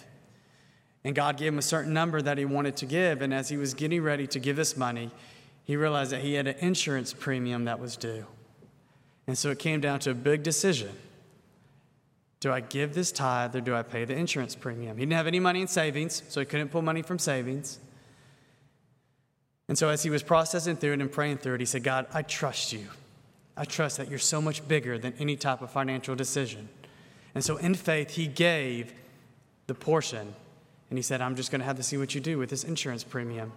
And 1.03 1.13
God 1.13 1.37
gave 1.37 1.53
him 1.53 1.59
a 1.59 1.63
certain 1.63 1.93
number 1.93 2.23
that 2.23 2.39
he 2.39 2.45
wanted 2.45 2.77
to 2.77 2.87
give. 2.87 3.21
And 3.21 3.35
as 3.35 3.49
he 3.49 3.57
was 3.57 3.75
getting 3.75 4.01
ready 4.01 4.29
to 4.29 4.39
give 4.39 4.55
this 4.55 4.77
money, 4.77 5.11
he 5.65 5.77
realized 5.77 6.13
that 6.13 6.21
he 6.21 6.35
had 6.35 6.47
an 6.47 6.55
insurance 6.61 7.13
premium 7.13 7.65
that 7.65 7.81
was 7.81 7.97
due. 7.97 8.27
And 9.27 9.37
so 9.37 9.51
it 9.51 9.59
came 9.59 9.81
down 9.81 9.99
to 10.01 10.13
a 10.13 10.15
big 10.15 10.45
decision 10.45 10.93
Do 12.39 12.53
I 12.53 12.61
give 12.61 12.95
this 12.95 13.11
tithe 13.11 13.57
or 13.57 13.61
do 13.61 13.75
I 13.75 13.83
pay 13.83 14.05
the 14.05 14.15
insurance 14.15 14.55
premium? 14.55 14.97
He 14.97 15.03
didn't 15.03 15.15
have 15.15 15.27
any 15.27 15.41
money 15.41 15.61
in 15.61 15.67
savings, 15.67 16.23
so 16.29 16.39
he 16.39 16.47
couldn't 16.47 16.69
pull 16.69 16.83
money 16.83 17.03
from 17.03 17.19
savings. 17.19 17.81
And 19.69 19.77
so 19.77 19.91
as 19.91 20.03
he 20.03 20.11
was 20.11 20.23
processing 20.23 20.77
through 20.77 20.95
it 20.95 21.01
and 21.01 21.13
praying 21.13 21.39
through 21.39 21.55
it, 21.55 21.61
he 21.61 21.67
said, 21.67 21.85
God, 21.85 22.07
I 22.13 22.23
trust 22.23 22.73
you. 22.73 22.89
I 23.57 23.65
trust 23.65 23.99
that 23.99 24.09
you're 24.09 24.19
so 24.19 24.41
much 24.41 24.67
bigger 24.67 24.99
than 24.99 25.13
any 25.19 25.37
type 25.37 25.61
of 25.61 25.71
financial 25.71 26.15
decision. 26.15 26.69
And 27.35 27.45
so, 27.45 27.57
in 27.57 27.75
faith, 27.75 28.11
he 28.11 28.27
gave 28.27 28.93
the 29.67 29.75
portion. 29.75 30.35
And 30.91 30.99
he 30.99 31.03
said, 31.03 31.21
I'm 31.21 31.37
just 31.37 31.51
going 31.51 31.61
to 31.61 31.67
have 31.67 31.77
to 31.77 31.83
see 31.83 31.99
what 31.99 32.15
you 32.15 32.21
do 32.21 32.39
with 32.39 32.49
this 32.49 32.65
insurance 32.65 33.05
premium. 33.05 33.53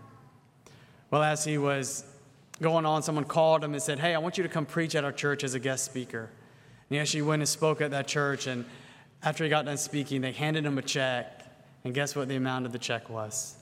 Well, 1.12 1.24
as 1.24 1.45
he 1.45 1.58
was 1.58 2.04
going 2.62 2.86
on, 2.86 3.04
someone 3.04 3.24
called 3.24 3.63
him 3.63 3.74
and 3.74 3.82
said, 3.82 4.00
Hey, 4.00 4.13
I 4.13 4.17
want 4.17 4.38
you 4.38 4.43
to 4.43 4.50
come 4.50 4.65
preach 4.65 4.95
at 4.95 5.06
our 5.06 5.12
church 5.12 5.43
as 5.43 5.54
a 5.54 5.60
guest 5.60 5.86
speaker. 5.86 6.30
And 6.89 6.95
he 6.95 7.00
actually 7.00 7.21
went 7.21 7.41
and 7.41 7.47
spoke 7.47 7.80
at 7.80 7.91
that 7.91 8.08
church. 8.08 8.47
And 8.47 8.65
after 9.24 9.43
he 9.43 9.50
got 9.50 9.65
done 9.65 9.78
speaking, 9.78 10.21
they 10.21 10.32
handed 10.32 10.65
him 10.65 10.78
a 10.78 10.82
check. 10.82 11.45
And 11.84 11.93
guess 11.93 12.15
what 12.15 12.28
the 12.28 12.36
amount 12.36 12.65
of 12.65 12.71
the 12.71 12.80
check 12.80 13.10
was? 13.10 13.56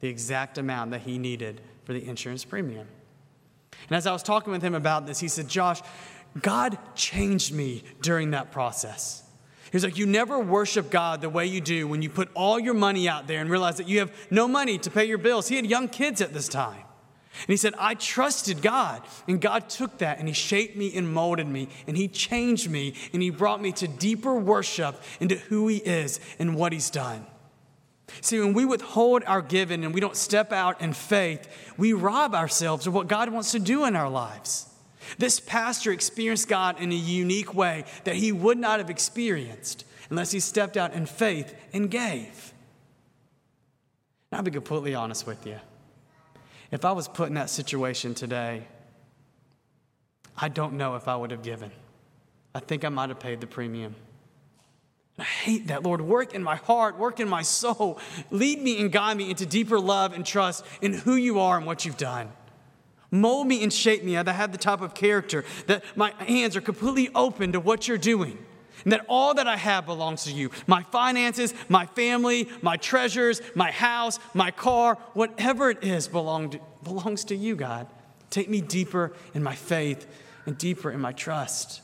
The 0.00 0.08
exact 0.08 0.58
amount 0.58 0.92
that 0.92 1.02
he 1.02 1.18
needed 1.18 1.60
for 1.84 1.92
the 1.92 2.06
insurance 2.06 2.44
premium. 2.44 2.86
And 3.88 3.96
as 3.96 4.06
I 4.06 4.12
was 4.12 4.22
talking 4.22 4.52
with 4.52 4.62
him 4.62 4.74
about 4.74 5.06
this, 5.06 5.18
he 5.18 5.28
said, 5.28 5.48
Josh, 5.48 5.80
God 6.40 6.78
changed 6.94 7.52
me 7.52 7.84
during 8.02 8.32
that 8.32 8.52
process. 8.52 9.22
He 9.70 9.76
was 9.76 9.84
like, 9.84 9.98
You 9.98 10.06
never 10.06 10.38
worship 10.38 10.90
God 10.90 11.20
the 11.20 11.28
way 11.28 11.46
you 11.46 11.60
do 11.60 11.86
when 11.86 12.02
you 12.02 12.10
put 12.10 12.30
all 12.34 12.58
your 12.58 12.74
money 12.74 13.08
out 13.08 13.26
there 13.26 13.40
and 13.40 13.50
realize 13.50 13.76
that 13.76 13.88
you 13.88 13.98
have 13.98 14.12
no 14.30 14.48
money 14.48 14.78
to 14.78 14.90
pay 14.90 15.04
your 15.04 15.18
bills. 15.18 15.48
He 15.48 15.56
had 15.56 15.66
young 15.66 15.88
kids 15.88 16.20
at 16.20 16.32
this 16.32 16.48
time. 16.48 16.82
And 17.40 17.48
he 17.48 17.56
said, 17.56 17.74
I 17.78 17.94
trusted 17.94 18.62
God. 18.62 19.02
And 19.28 19.40
God 19.40 19.68
took 19.68 19.98
that 19.98 20.18
and 20.18 20.26
he 20.26 20.34
shaped 20.34 20.76
me 20.76 20.94
and 20.96 21.12
molded 21.12 21.46
me 21.46 21.68
and 21.86 21.96
he 21.96 22.08
changed 22.08 22.68
me 22.68 22.94
and 23.12 23.22
he 23.22 23.30
brought 23.30 23.62
me 23.62 23.72
to 23.72 23.86
deeper 23.86 24.34
worship 24.34 25.00
into 25.20 25.36
who 25.36 25.68
he 25.68 25.76
is 25.76 26.18
and 26.38 26.56
what 26.56 26.72
he's 26.72 26.90
done. 26.90 27.26
See, 28.20 28.40
when 28.40 28.54
we 28.54 28.64
withhold 28.64 29.22
our 29.26 29.42
giving 29.42 29.84
and 29.84 29.94
we 29.94 30.00
don't 30.00 30.16
step 30.16 30.52
out 30.52 30.80
in 30.80 30.92
faith, 30.92 31.48
we 31.76 31.92
rob 31.92 32.34
ourselves 32.34 32.86
of 32.86 32.94
what 32.94 33.06
God 33.06 33.28
wants 33.30 33.52
to 33.52 33.58
do 33.58 33.84
in 33.84 33.96
our 33.96 34.08
lives. 34.08 34.66
This 35.16 35.40
pastor 35.40 35.92
experienced 35.92 36.48
God 36.48 36.80
in 36.80 36.92
a 36.92 36.94
unique 36.94 37.54
way 37.54 37.84
that 38.04 38.16
he 38.16 38.32
would 38.32 38.58
not 38.58 38.78
have 38.78 38.90
experienced 38.90 39.84
unless 40.10 40.30
he 40.30 40.40
stepped 40.40 40.76
out 40.76 40.92
in 40.92 41.06
faith 41.06 41.54
and 41.72 41.90
gave. 41.90 42.52
Now, 44.30 44.38
I'll 44.38 44.44
be 44.44 44.50
completely 44.50 44.94
honest 44.94 45.26
with 45.26 45.46
you. 45.46 45.58
If 46.70 46.84
I 46.84 46.92
was 46.92 47.08
put 47.08 47.28
in 47.28 47.34
that 47.34 47.48
situation 47.48 48.14
today, 48.14 48.66
I 50.36 50.48
don't 50.48 50.74
know 50.74 50.96
if 50.96 51.08
I 51.08 51.16
would 51.16 51.30
have 51.30 51.42
given. 51.42 51.70
I 52.54 52.60
think 52.60 52.84
I 52.84 52.90
might 52.90 53.08
have 53.08 53.20
paid 53.20 53.40
the 53.40 53.46
premium. 53.46 53.94
I 55.18 55.24
hate 55.24 55.66
that, 55.66 55.82
Lord. 55.82 56.00
Work 56.00 56.34
in 56.34 56.42
my 56.42 56.56
heart, 56.56 56.96
work 56.96 57.18
in 57.18 57.28
my 57.28 57.42
soul. 57.42 57.98
Lead 58.30 58.62
me 58.62 58.80
and 58.80 58.92
guide 58.92 59.16
me 59.16 59.30
into 59.30 59.46
deeper 59.46 59.80
love 59.80 60.12
and 60.12 60.24
trust 60.24 60.64
in 60.80 60.92
who 60.92 61.16
you 61.16 61.40
are 61.40 61.56
and 61.56 61.66
what 61.66 61.84
you've 61.84 61.96
done. 61.96 62.30
Mold 63.10 63.46
me 63.46 63.62
and 63.62 63.72
shape 63.72 64.04
me 64.04 64.14
that 64.14 64.28
I 64.28 64.32
have 64.32 64.52
the 64.52 64.58
type 64.58 64.80
of 64.80 64.94
character, 64.94 65.44
that 65.66 65.82
my 65.96 66.12
hands 66.18 66.56
are 66.56 66.60
completely 66.60 67.08
open 67.14 67.52
to 67.52 67.60
what 67.60 67.88
you're 67.88 67.98
doing, 67.98 68.38
and 68.84 68.92
that 68.92 69.06
all 69.08 69.34
that 69.34 69.48
I 69.48 69.56
have 69.56 69.86
belongs 69.86 70.24
to 70.24 70.32
you. 70.32 70.50
My 70.66 70.82
finances, 70.84 71.54
my 71.68 71.86
family, 71.86 72.48
my 72.60 72.76
treasures, 72.76 73.40
my 73.54 73.72
house, 73.72 74.20
my 74.34 74.50
car, 74.50 74.96
whatever 75.14 75.70
it 75.70 75.82
is 75.82 76.06
belong 76.06 76.50
to, 76.50 76.60
belongs 76.84 77.24
to 77.24 77.34
you, 77.34 77.56
God. 77.56 77.88
Take 78.30 78.50
me 78.50 78.60
deeper 78.60 79.12
in 79.34 79.42
my 79.42 79.54
faith 79.54 80.06
and 80.44 80.56
deeper 80.56 80.90
in 80.90 81.00
my 81.00 81.12
trust. 81.12 81.80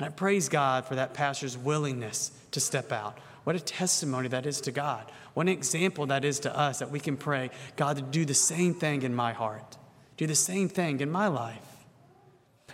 And 0.00 0.06
I 0.06 0.10
praise 0.12 0.48
God 0.48 0.86
for 0.86 0.94
that 0.94 1.12
pastor's 1.12 1.58
willingness 1.58 2.32
to 2.52 2.60
step 2.60 2.90
out. 2.90 3.18
What 3.44 3.54
a 3.54 3.60
testimony 3.60 4.28
that 4.28 4.46
is 4.46 4.62
to 4.62 4.72
God. 4.72 5.04
What 5.34 5.42
an 5.42 5.52
example 5.52 6.06
that 6.06 6.24
is 6.24 6.40
to 6.40 6.58
us 6.58 6.78
that 6.78 6.90
we 6.90 7.00
can 7.00 7.18
pray, 7.18 7.50
God, 7.76 7.96
to 7.96 8.02
do 8.02 8.24
the 8.24 8.32
same 8.32 8.72
thing 8.72 9.02
in 9.02 9.14
my 9.14 9.34
heart, 9.34 9.76
do 10.16 10.26
the 10.26 10.34
same 10.34 10.70
thing 10.70 11.00
in 11.00 11.10
my 11.10 11.26
life. 11.26 11.58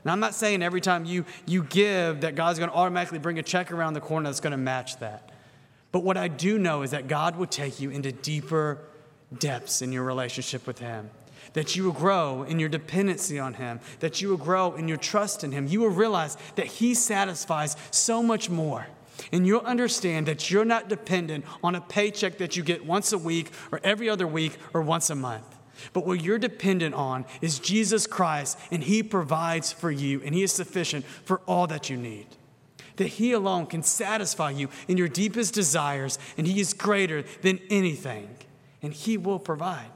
Now, 0.04 0.12
I'm 0.12 0.20
not 0.20 0.34
saying 0.36 0.62
every 0.62 0.80
time 0.80 1.04
you, 1.04 1.24
you 1.46 1.64
give 1.64 2.20
that 2.20 2.36
God's 2.36 2.60
going 2.60 2.70
to 2.70 2.76
automatically 2.76 3.18
bring 3.18 3.40
a 3.40 3.42
check 3.42 3.72
around 3.72 3.94
the 3.94 4.00
corner 4.00 4.28
that's 4.28 4.38
going 4.38 4.52
to 4.52 4.56
match 4.56 4.98
that. 5.00 5.32
But 5.90 6.04
what 6.04 6.16
I 6.16 6.28
do 6.28 6.60
know 6.60 6.82
is 6.82 6.92
that 6.92 7.08
God 7.08 7.34
will 7.34 7.46
take 7.46 7.80
you 7.80 7.90
into 7.90 8.12
deeper 8.12 8.78
depths 9.36 9.82
in 9.82 9.90
your 9.90 10.04
relationship 10.04 10.64
with 10.64 10.78
Him 10.78 11.10
that 11.52 11.76
you 11.76 11.84
will 11.84 11.92
grow 11.92 12.42
in 12.42 12.58
your 12.58 12.68
dependency 12.68 13.38
on 13.38 13.54
Him, 13.54 13.80
that 14.00 14.20
you 14.20 14.28
will 14.28 14.36
grow 14.36 14.74
in 14.74 14.88
your 14.88 14.96
trust 14.96 15.44
in 15.44 15.52
Him. 15.52 15.66
You 15.66 15.80
will 15.80 15.90
realize 15.90 16.36
that 16.56 16.66
He 16.66 16.94
satisfies 16.94 17.76
so 17.90 18.22
much 18.22 18.50
more. 18.50 18.86
And 19.32 19.46
you'll 19.46 19.60
understand 19.60 20.26
that 20.26 20.50
you're 20.50 20.64
not 20.64 20.88
dependent 20.88 21.44
on 21.62 21.74
a 21.74 21.80
paycheck 21.80 22.38
that 22.38 22.56
you 22.56 22.62
get 22.62 22.84
once 22.84 23.12
a 23.12 23.18
week 23.18 23.50
or 23.72 23.80
every 23.82 24.08
other 24.08 24.26
week 24.26 24.56
or 24.74 24.82
once 24.82 25.10
a 25.10 25.14
month. 25.14 25.56
But 25.92 26.06
what 26.06 26.22
you're 26.22 26.38
dependent 26.38 26.94
on 26.94 27.26
is 27.40 27.58
Jesus 27.58 28.06
Christ, 28.06 28.58
and 28.70 28.82
He 28.82 29.02
provides 29.02 29.72
for 29.72 29.90
you, 29.90 30.22
and 30.24 30.34
He 30.34 30.42
is 30.42 30.52
sufficient 30.52 31.04
for 31.04 31.40
all 31.46 31.66
that 31.66 31.90
you 31.90 31.96
need. 31.96 32.26
That 32.96 33.08
He 33.08 33.32
alone 33.32 33.66
can 33.66 33.82
satisfy 33.82 34.50
you 34.50 34.68
in 34.88 34.96
your 34.96 35.08
deepest 35.08 35.54
desires, 35.54 36.18
and 36.38 36.46
He 36.46 36.60
is 36.60 36.72
greater 36.72 37.24
than 37.42 37.60
anything, 37.68 38.36
and 38.82 38.92
He 38.92 39.16
will 39.18 39.38
provide. 39.38 39.95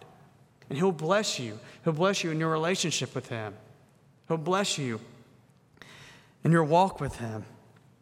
And 0.70 0.78
He'll 0.78 0.92
bless 0.92 1.38
you. 1.38 1.58
He'll 1.84 1.92
bless 1.92 2.24
you 2.24 2.30
in 2.30 2.38
your 2.38 2.48
relationship 2.48 3.14
with 3.14 3.28
Him. 3.28 3.54
He'll 4.28 4.38
bless 4.38 4.78
you 4.78 5.00
in 6.44 6.52
your 6.52 6.64
walk 6.64 7.00
with 7.00 7.16
Him. 7.16 7.44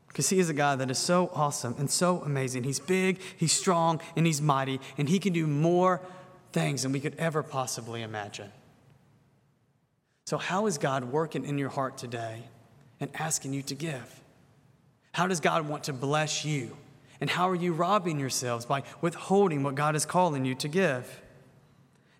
Because 0.06 0.28
He 0.28 0.38
is 0.38 0.48
a 0.50 0.54
God 0.54 0.78
that 0.78 0.90
is 0.90 0.98
so 0.98 1.30
awesome 1.34 1.74
and 1.78 1.90
so 1.90 2.22
amazing. 2.22 2.64
He's 2.64 2.78
big, 2.78 3.20
He's 3.36 3.52
strong, 3.52 4.00
and 4.14 4.26
He's 4.26 4.42
mighty, 4.42 4.80
and 4.98 5.08
He 5.08 5.18
can 5.18 5.32
do 5.32 5.46
more 5.46 6.00
things 6.52 6.82
than 6.82 6.92
we 6.92 7.00
could 7.00 7.14
ever 7.16 7.42
possibly 7.42 8.02
imagine. 8.02 8.50
So, 10.26 10.36
how 10.36 10.66
is 10.66 10.76
God 10.76 11.04
working 11.04 11.46
in 11.46 11.56
your 11.56 11.70
heart 11.70 11.96
today 11.96 12.42
and 13.00 13.10
asking 13.14 13.54
you 13.54 13.62
to 13.62 13.74
give? 13.74 14.20
How 15.12 15.26
does 15.26 15.40
God 15.40 15.66
want 15.66 15.84
to 15.84 15.94
bless 15.94 16.44
you? 16.44 16.76
And 17.20 17.30
how 17.30 17.48
are 17.48 17.54
you 17.54 17.72
robbing 17.72 18.20
yourselves 18.20 18.64
by 18.66 18.82
withholding 19.00 19.62
what 19.62 19.74
God 19.74 19.96
is 19.96 20.04
calling 20.04 20.44
you 20.44 20.54
to 20.56 20.68
give? 20.68 21.22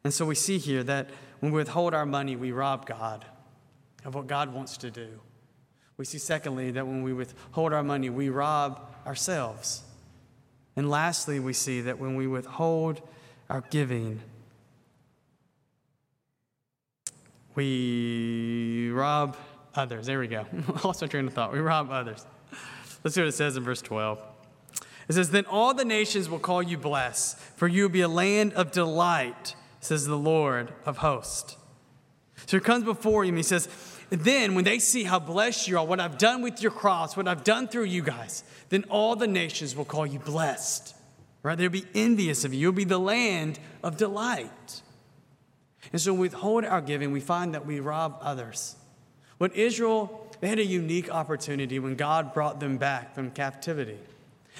And 0.05 0.13
so 0.15 0.25
we 0.25 0.35
see 0.35 0.59
here 0.59 0.83
that 0.85 1.11
when 1.41 1.53
we 1.53 1.59
withhold 1.59 1.95
our 1.95 2.07
money, 2.07 2.37
we 2.37 2.53
rob 2.53 2.87
God 2.87 3.25
of 4.05 4.15
what 4.15 4.27
God 4.27 4.53
wants 4.53 4.77
to 4.79 4.91
do. 4.91 5.21
We 5.97 6.05
see, 6.05 6.19
secondly, 6.19 6.71
that 6.73 6.87
when 6.87 7.03
we 7.03 7.13
withhold 7.13 7.73
our 7.73 7.83
money, 7.83 8.09
we 8.09 8.29
rob 8.29 8.89
ourselves. 9.07 9.83
And 10.77 10.89
lastly, 10.89 11.41
we 11.41 11.53
see 11.53 11.81
that 11.83 11.99
when 11.99 12.15
we 12.15 12.27
withhold 12.29 13.03
our 13.51 13.63
giving, 13.63 14.21
we 17.57 18.91
rob 18.91 19.37
others. 19.75 20.07
There 20.07 20.21
we 20.21 20.29
go. 20.29 20.47
Lost 20.85 21.03
my 21.03 21.09
train 21.09 21.27
of 21.27 21.33
thought. 21.33 21.53
We 21.53 21.59
rob 21.59 21.91
others. 21.91 22.25
Let's 23.03 23.15
see 23.15 23.21
what 23.21 23.29
it 23.29 23.33
says 23.33 23.57
in 23.57 23.65
verse 23.65 23.83
12. 23.83 24.21
It 25.09 25.15
says, 25.15 25.31
Then 25.31 25.47
all 25.47 25.75
the 25.75 25.85
nations 25.85 26.29
will 26.29 26.39
call 26.39 26.63
you 26.63 26.79
blessed, 26.79 27.39
for 27.57 27.67
you 27.67 27.83
will 27.83 27.91
be 27.91 28.03
a 28.03 28.09
land 28.09 28.53
of 28.53 28.71
delight 28.71 29.57
says 29.81 30.07
the 30.07 30.17
Lord 30.19 30.73
of 30.85 30.99
hosts. 30.99 31.57
So 32.47 32.59
he 32.59 32.64
comes 32.64 32.85
before 32.85 33.25
him. 33.25 33.37
He 33.37 33.43
says, 33.43 33.69
Then 34.11 34.55
when 34.55 34.64
they 34.64 34.79
see 34.79 35.05
how 35.05 35.19
blessed 35.19 35.69
you 35.69 35.79
are, 35.79 35.85
what 35.85 36.01
I've 36.01 36.19
done 36.19 36.43
with 36.43 36.62
your 36.62 36.71
cross, 36.71 37.17
what 37.17 37.29
I've 37.29 37.45
done 37.45 37.69
through 37.69 37.85
you 37.85 38.03
guys, 38.03 38.45
then 38.69 38.85
all 38.88 39.17
the 39.17 39.27
nations 39.27 39.77
will 39.77 39.85
call 39.85 40.07
you 40.07 40.19
blessed. 40.19 40.95
Right? 41.43 41.57
They'll 41.57 41.71
be 41.71 41.87
envious 41.95 42.45
of 42.45 42.53
you. 42.53 42.61
You'll 42.61 42.73
be 42.73 42.85
the 42.85 42.99
land 42.99 43.59
of 43.83 43.97
delight. 43.97 44.83
And 45.93 46.01
so, 46.01 46.12
withhold 46.12 46.64
our 46.64 46.81
giving, 46.81 47.12
we 47.12 47.21
find 47.21 47.55
that 47.55 47.64
we 47.64 47.81
rob 47.81 48.19
others. 48.21 48.77
When 49.38 49.53
Israel, 49.53 50.27
they 50.41 50.49
had 50.49 50.59
a 50.59 50.64
unique 50.64 51.11
opportunity 51.11 51.79
when 51.79 51.95
God 51.95 52.35
brought 52.35 52.61
them 52.61 52.77
back 52.77 53.14
from 53.14 53.31
captivity. 53.31 53.99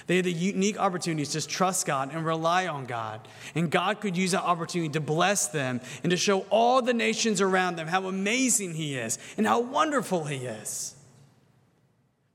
They 0.07 0.17
had 0.17 0.25
the 0.25 0.33
unique 0.33 0.79
opportunities 0.79 1.31
to 1.31 1.47
trust 1.47 1.87
God 1.87 2.15
and 2.15 2.25
rely 2.25 2.67
on 2.67 2.87
God. 2.87 3.27
And 3.55 3.71
God 3.71 4.01
could 4.01 4.17
use 4.17 4.33
that 4.33 4.43
opportunity 4.43 4.91
to 4.93 5.01
bless 5.01 5.49
them 5.49 5.81
and 6.03 6.11
to 6.11 6.17
show 6.17 6.41
all 6.51 6.81
the 6.83 6.95
nations 6.95 7.41
around 7.41 7.77
them 7.77 7.89
how 7.89 8.07
amazing 8.07 8.75
He 8.75 8.97
is 8.97 9.19
and 9.37 9.47
how 9.47 9.61
wonderful 9.61 10.25
He 10.25 10.47
is. 10.47 10.95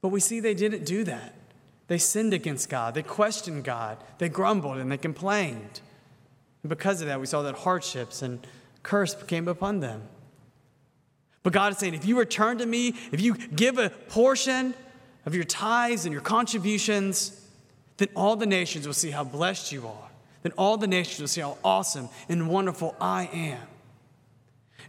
But 0.02 0.10
we 0.10 0.20
see 0.20 0.40
they 0.40 0.54
didn't 0.54 0.86
do 0.86 1.04
that. 1.06 1.34
They 1.88 1.98
sinned 1.98 2.34
against 2.34 2.70
God, 2.70 2.94
they 2.94 3.04
questioned 3.04 3.64
God, 3.64 3.98
they 4.18 4.30
grumbled 4.30 4.78
and 4.78 4.92
they 4.92 4.98
complained. 4.98 5.82
And 6.64 6.70
because 6.70 7.02
of 7.02 7.08
that, 7.08 7.20
we 7.20 7.26
saw 7.26 7.42
that 7.42 7.56
hardships 7.56 8.22
and 8.22 8.46
curse 8.84 9.16
came 9.24 9.48
upon 9.48 9.80
them. 9.80 10.02
But 11.44 11.52
God 11.52 11.74
is 11.74 11.78
saying, 11.78 11.94
if 11.94 12.06
you 12.06 12.18
return 12.18 12.58
to 12.60 12.66
me, 12.66 12.96
if 13.12 13.20
you 13.20 13.36
give 13.36 13.78
a 13.78 13.90
portion 13.90 14.74
of 15.26 15.36
your 15.36 15.44
tithes 15.44 16.06
and 16.06 16.14
your 16.14 16.22
contributions, 16.22 17.43
then 17.98 18.10
all 18.16 18.36
the 18.36 18.46
nations 18.46 18.88
will 18.88 18.94
see 18.94 19.12
how 19.12 19.24
blessed 19.24 19.72
you 19.72 19.88
are. 19.88 20.10
Then 20.42 20.52
all 20.58 20.78
the 20.78 20.88
nations 20.88 21.20
will 21.20 21.28
see 21.28 21.42
how 21.42 21.58
awesome 21.64 22.10
and 22.28 22.50
wonderful 22.50 22.96
I 23.00 23.30
am. 23.34 23.60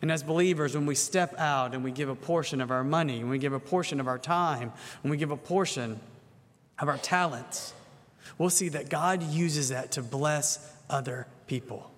And 0.03 0.11
as 0.11 0.23
believers, 0.23 0.75
when 0.75 0.87
we 0.87 0.95
step 0.95 1.35
out 1.39 1.75
and 1.75 1.85
we 1.85 1.91
give 1.91 2.09
a 2.09 2.15
portion 2.15 2.61
of 2.61 2.71
our 2.71 2.85
money, 2.85 3.21
when 3.21 3.31
we 3.31 3.39
give 3.39 3.53
a 3.53 3.61
portion 3.61 4.01
of 4.01 4.09
our 4.09 4.19
time, 4.19 4.73
when 5.03 5.11
we 5.11 5.17
give 5.17 5.31
a 5.31 5.37
portion 5.37 6.01
of 6.79 6.89
our 6.89 6.99
talents, 6.99 7.73
we'll 8.37 8.51
see 8.51 8.69
that 8.71 8.91
God 8.91 9.23
uses 9.23 9.69
that 9.69 9.93
to 9.93 10.03
bless 10.03 10.73
other 10.91 11.27
people. 11.47 11.91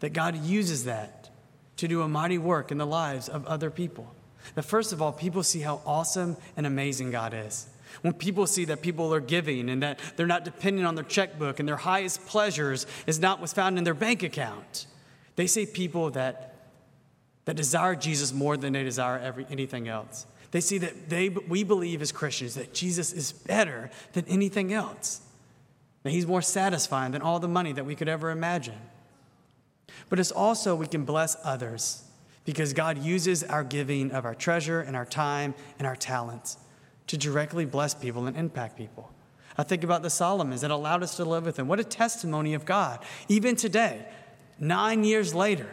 That 0.00 0.12
God 0.12 0.36
uses 0.36 0.84
that 0.84 1.30
to 1.78 1.88
do 1.88 2.02
a 2.02 2.08
mighty 2.08 2.38
work 2.38 2.70
in 2.70 2.78
the 2.78 2.86
lives 2.86 3.28
of 3.28 3.44
other 3.46 3.70
people. 3.70 4.14
That 4.54 4.62
first 4.62 4.92
of 4.92 5.02
all, 5.02 5.12
people 5.12 5.42
see 5.42 5.60
how 5.60 5.80
awesome 5.84 6.36
and 6.56 6.66
amazing 6.66 7.10
God 7.10 7.34
is. 7.34 7.66
When 8.02 8.12
people 8.12 8.46
see 8.46 8.64
that 8.66 8.82
people 8.82 9.12
are 9.12 9.20
giving 9.20 9.68
and 9.70 9.82
that 9.82 9.98
they're 10.16 10.26
not 10.26 10.44
dependent 10.44 10.86
on 10.86 10.94
their 10.94 11.04
checkbook 11.04 11.58
and 11.58 11.68
their 11.68 11.76
highest 11.76 12.26
pleasures 12.26 12.86
is 13.06 13.18
not 13.18 13.40
what's 13.40 13.52
found 13.52 13.78
in 13.78 13.84
their 13.84 13.94
bank 13.94 14.22
account, 14.22 14.86
they 15.36 15.46
see 15.46 15.66
people 15.66 16.10
that, 16.10 16.54
that 17.44 17.56
desire 17.56 17.94
Jesus 17.94 18.32
more 18.32 18.56
than 18.56 18.72
they 18.72 18.84
desire 18.84 19.18
every, 19.18 19.46
anything 19.50 19.88
else. 19.88 20.26
They 20.50 20.60
see 20.60 20.78
that 20.78 21.08
they, 21.08 21.28
we 21.28 21.62
believe 21.64 22.00
as 22.00 22.12
Christians 22.12 22.54
that 22.54 22.72
Jesus 22.72 23.12
is 23.12 23.32
better 23.32 23.90
than 24.12 24.24
anything 24.28 24.72
else, 24.72 25.20
that 26.02 26.10
he's 26.10 26.26
more 26.26 26.42
satisfying 26.42 27.12
than 27.12 27.22
all 27.22 27.38
the 27.38 27.48
money 27.48 27.72
that 27.72 27.84
we 27.84 27.94
could 27.94 28.08
ever 28.08 28.30
imagine. 28.30 28.78
But 30.08 30.18
it's 30.18 30.30
also 30.30 30.74
we 30.74 30.86
can 30.86 31.04
bless 31.04 31.36
others 31.44 32.02
because 32.44 32.72
God 32.72 32.98
uses 32.98 33.44
our 33.44 33.62
giving 33.62 34.10
of 34.12 34.24
our 34.24 34.34
treasure 34.34 34.80
and 34.80 34.96
our 34.96 35.04
time 35.04 35.54
and 35.78 35.86
our 35.86 35.96
talents 35.96 36.56
to 37.08 37.16
directly 37.16 37.64
bless 37.64 37.94
people 37.94 38.26
and 38.26 38.36
impact 38.36 38.76
people. 38.76 39.12
I 39.56 39.64
think 39.64 39.82
about 39.82 40.02
the 40.02 40.10
Solomons 40.10 40.60
that 40.60 40.70
allowed 40.70 41.02
us 41.02 41.16
to 41.16 41.24
live 41.24 41.44
with 41.44 41.56
them. 41.56 41.66
What 41.66 41.80
a 41.80 41.84
testimony 41.84 42.54
of 42.54 42.64
God. 42.64 43.00
Even 43.28 43.56
today, 43.56 44.06
nine 44.60 45.02
years 45.02 45.34
later, 45.34 45.68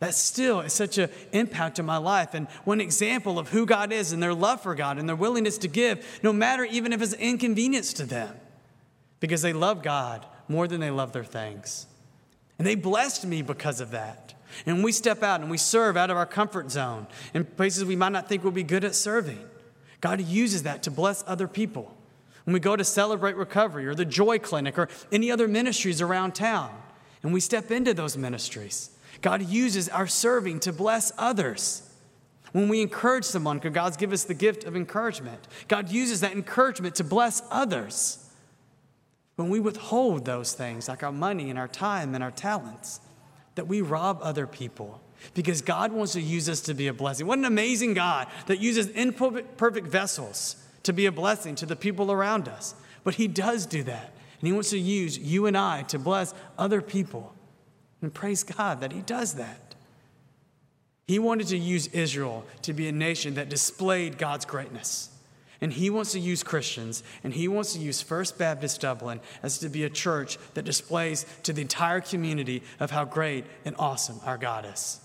that 0.00 0.14
still 0.14 0.60
is 0.60 0.72
such 0.72 0.98
an 0.98 1.08
impact 1.30 1.78
in 1.78 1.86
my 1.86 1.98
life 1.98 2.34
and 2.34 2.48
one 2.64 2.80
example 2.80 3.38
of 3.38 3.50
who 3.50 3.64
God 3.64 3.92
is 3.92 4.10
and 4.10 4.20
their 4.20 4.34
love 4.34 4.60
for 4.60 4.74
God 4.74 4.98
and 4.98 5.08
their 5.08 5.14
willingness 5.14 5.58
to 5.58 5.68
give, 5.68 6.20
no 6.24 6.32
matter 6.32 6.64
even 6.64 6.92
if 6.92 7.00
it's 7.00 7.12
inconvenience 7.12 7.92
to 7.92 8.04
them, 8.04 8.34
because 9.20 9.42
they 9.42 9.52
love 9.52 9.84
God 9.84 10.26
more 10.48 10.66
than 10.66 10.80
they 10.80 10.90
love 10.90 11.12
their 11.12 11.22
things. 11.22 11.86
And 12.58 12.66
they 12.66 12.74
blessed 12.74 13.24
me 13.24 13.42
because 13.42 13.80
of 13.80 13.92
that. 13.92 14.34
And 14.66 14.82
we 14.82 14.90
step 14.90 15.22
out 15.22 15.40
and 15.40 15.50
we 15.50 15.58
serve 15.58 15.96
out 15.96 16.10
of 16.10 16.16
our 16.16 16.26
comfort 16.26 16.72
zone 16.72 17.06
in 17.32 17.44
places 17.44 17.84
we 17.84 17.96
might 17.96 18.12
not 18.12 18.28
think 18.28 18.42
we'll 18.42 18.52
be 18.52 18.64
good 18.64 18.84
at 18.84 18.96
serving. 18.96 19.38
God 20.02 20.20
uses 20.20 20.64
that 20.64 20.82
to 20.82 20.90
bless 20.90 21.24
other 21.26 21.48
people. 21.48 21.96
When 22.44 22.52
we 22.52 22.60
go 22.60 22.76
to 22.76 22.84
Celebrate 22.84 23.36
Recovery 23.36 23.86
or 23.86 23.94
the 23.94 24.04
Joy 24.04 24.38
Clinic 24.38 24.76
or 24.76 24.88
any 25.10 25.30
other 25.30 25.48
ministries 25.48 26.02
around 26.02 26.34
town, 26.34 26.70
and 27.22 27.32
we 27.32 27.40
step 27.40 27.70
into 27.70 27.94
those 27.94 28.16
ministries, 28.16 28.90
God 29.22 29.42
uses 29.48 29.88
our 29.88 30.08
serving 30.08 30.60
to 30.60 30.72
bless 30.72 31.12
others. 31.16 31.88
When 32.50 32.68
we 32.68 32.82
encourage 32.82 33.24
someone, 33.24 33.58
God's 33.58 33.96
given 33.96 34.14
us 34.14 34.24
the 34.24 34.34
gift 34.34 34.64
of 34.64 34.74
encouragement, 34.74 35.46
God 35.68 35.88
uses 35.88 36.20
that 36.20 36.32
encouragement 36.32 36.96
to 36.96 37.04
bless 37.04 37.42
others. 37.48 38.28
When 39.36 39.50
we 39.50 39.60
withhold 39.60 40.24
those 40.24 40.52
things, 40.52 40.88
like 40.88 41.04
our 41.04 41.12
money 41.12 41.48
and 41.48 41.58
our 41.58 41.68
time 41.68 42.14
and 42.14 42.24
our 42.24 42.32
talents, 42.32 43.00
that 43.54 43.68
we 43.68 43.80
rob 43.80 44.18
other 44.20 44.48
people 44.48 45.00
because 45.34 45.62
God 45.62 45.92
wants 45.92 46.12
to 46.12 46.20
use 46.20 46.48
us 46.48 46.60
to 46.62 46.74
be 46.74 46.88
a 46.88 46.92
blessing. 46.92 47.26
What 47.26 47.38
an 47.38 47.44
amazing 47.44 47.94
God 47.94 48.28
that 48.46 48.60
uses 48.60 48.88
imperfect 48.88 49.86
vessels 49.86 50.56
to 50.82 50.92
be 50.92 51.06
a 51.06 51.12
blessing 51.12 51.54
to 51.56 51.66
the 51.66 51.76
people 51.76 52.10
around 52.10 52.48
us. 52.48 52.74
But 53.04 53.14
He 53.14 53.28
does 53.28 53.66
do 53.66 53.82
that. 53.84 54.12
And 54.40 54.46
He 54.46 54.52
wants 54.52 54.70
to 54.70 54.78
use 54.78 55.18
you 55.18 55.46
and 55.46 55.56
I 55.56 55.82
to 55.84 55.98
bless 55.98 56.34
other 56.58 56.82
people. 56.82 57.34
And 58.00 58.12
praise 58.12 58.42
God 58.42 58.80
that 58.80 58.92
He 58.92 59.00
does 59.00 59.34
that. 59.34 59.74
He 61.06 61.18
wanted 61.18 61.48
to 61.48 61.58
use 61.58 61.88
Israel 61.88 62.44
to 62.62 62.72
be 62.72 62.88
a 62.88 62.92
nation 62.92 63.34
that 63.34 63.48
displayed 63.48 64.18
God's 64.18 64.44
greatness. 64.44 65.10
And 65.60 65.72
he 65.72 65.90
wants 65.90 66.12
to 66.12 66.18
use 66.18 66.42
Christians, 66.42 67.04
and 67.22 67.32
he 67.32 67.46
wants 67.46 67.74
to 67.74 67.78
use 67.78 68.02
First 68.02 68.36
Baptist 68.36 68.80
Dublin 68.80 69.20
as 69.44 69.58
to 69.58 69.68
be 69.68 69.84
a 69.84 69.90
church 69.90 70.36
that 70.54 70.64
displays 70.64 71.24
to 71.44 71.52
the 71.52 71.62
entire 71.62 72.00
community 72.00 72.64
of 72.80 72.90
how 72.90 73.04
great 73.04 73.44
and 73.64 73.76
awesome 73.78 74.18
our 74.24 74.36
God 74.36 74.66
is. 74.72 75.00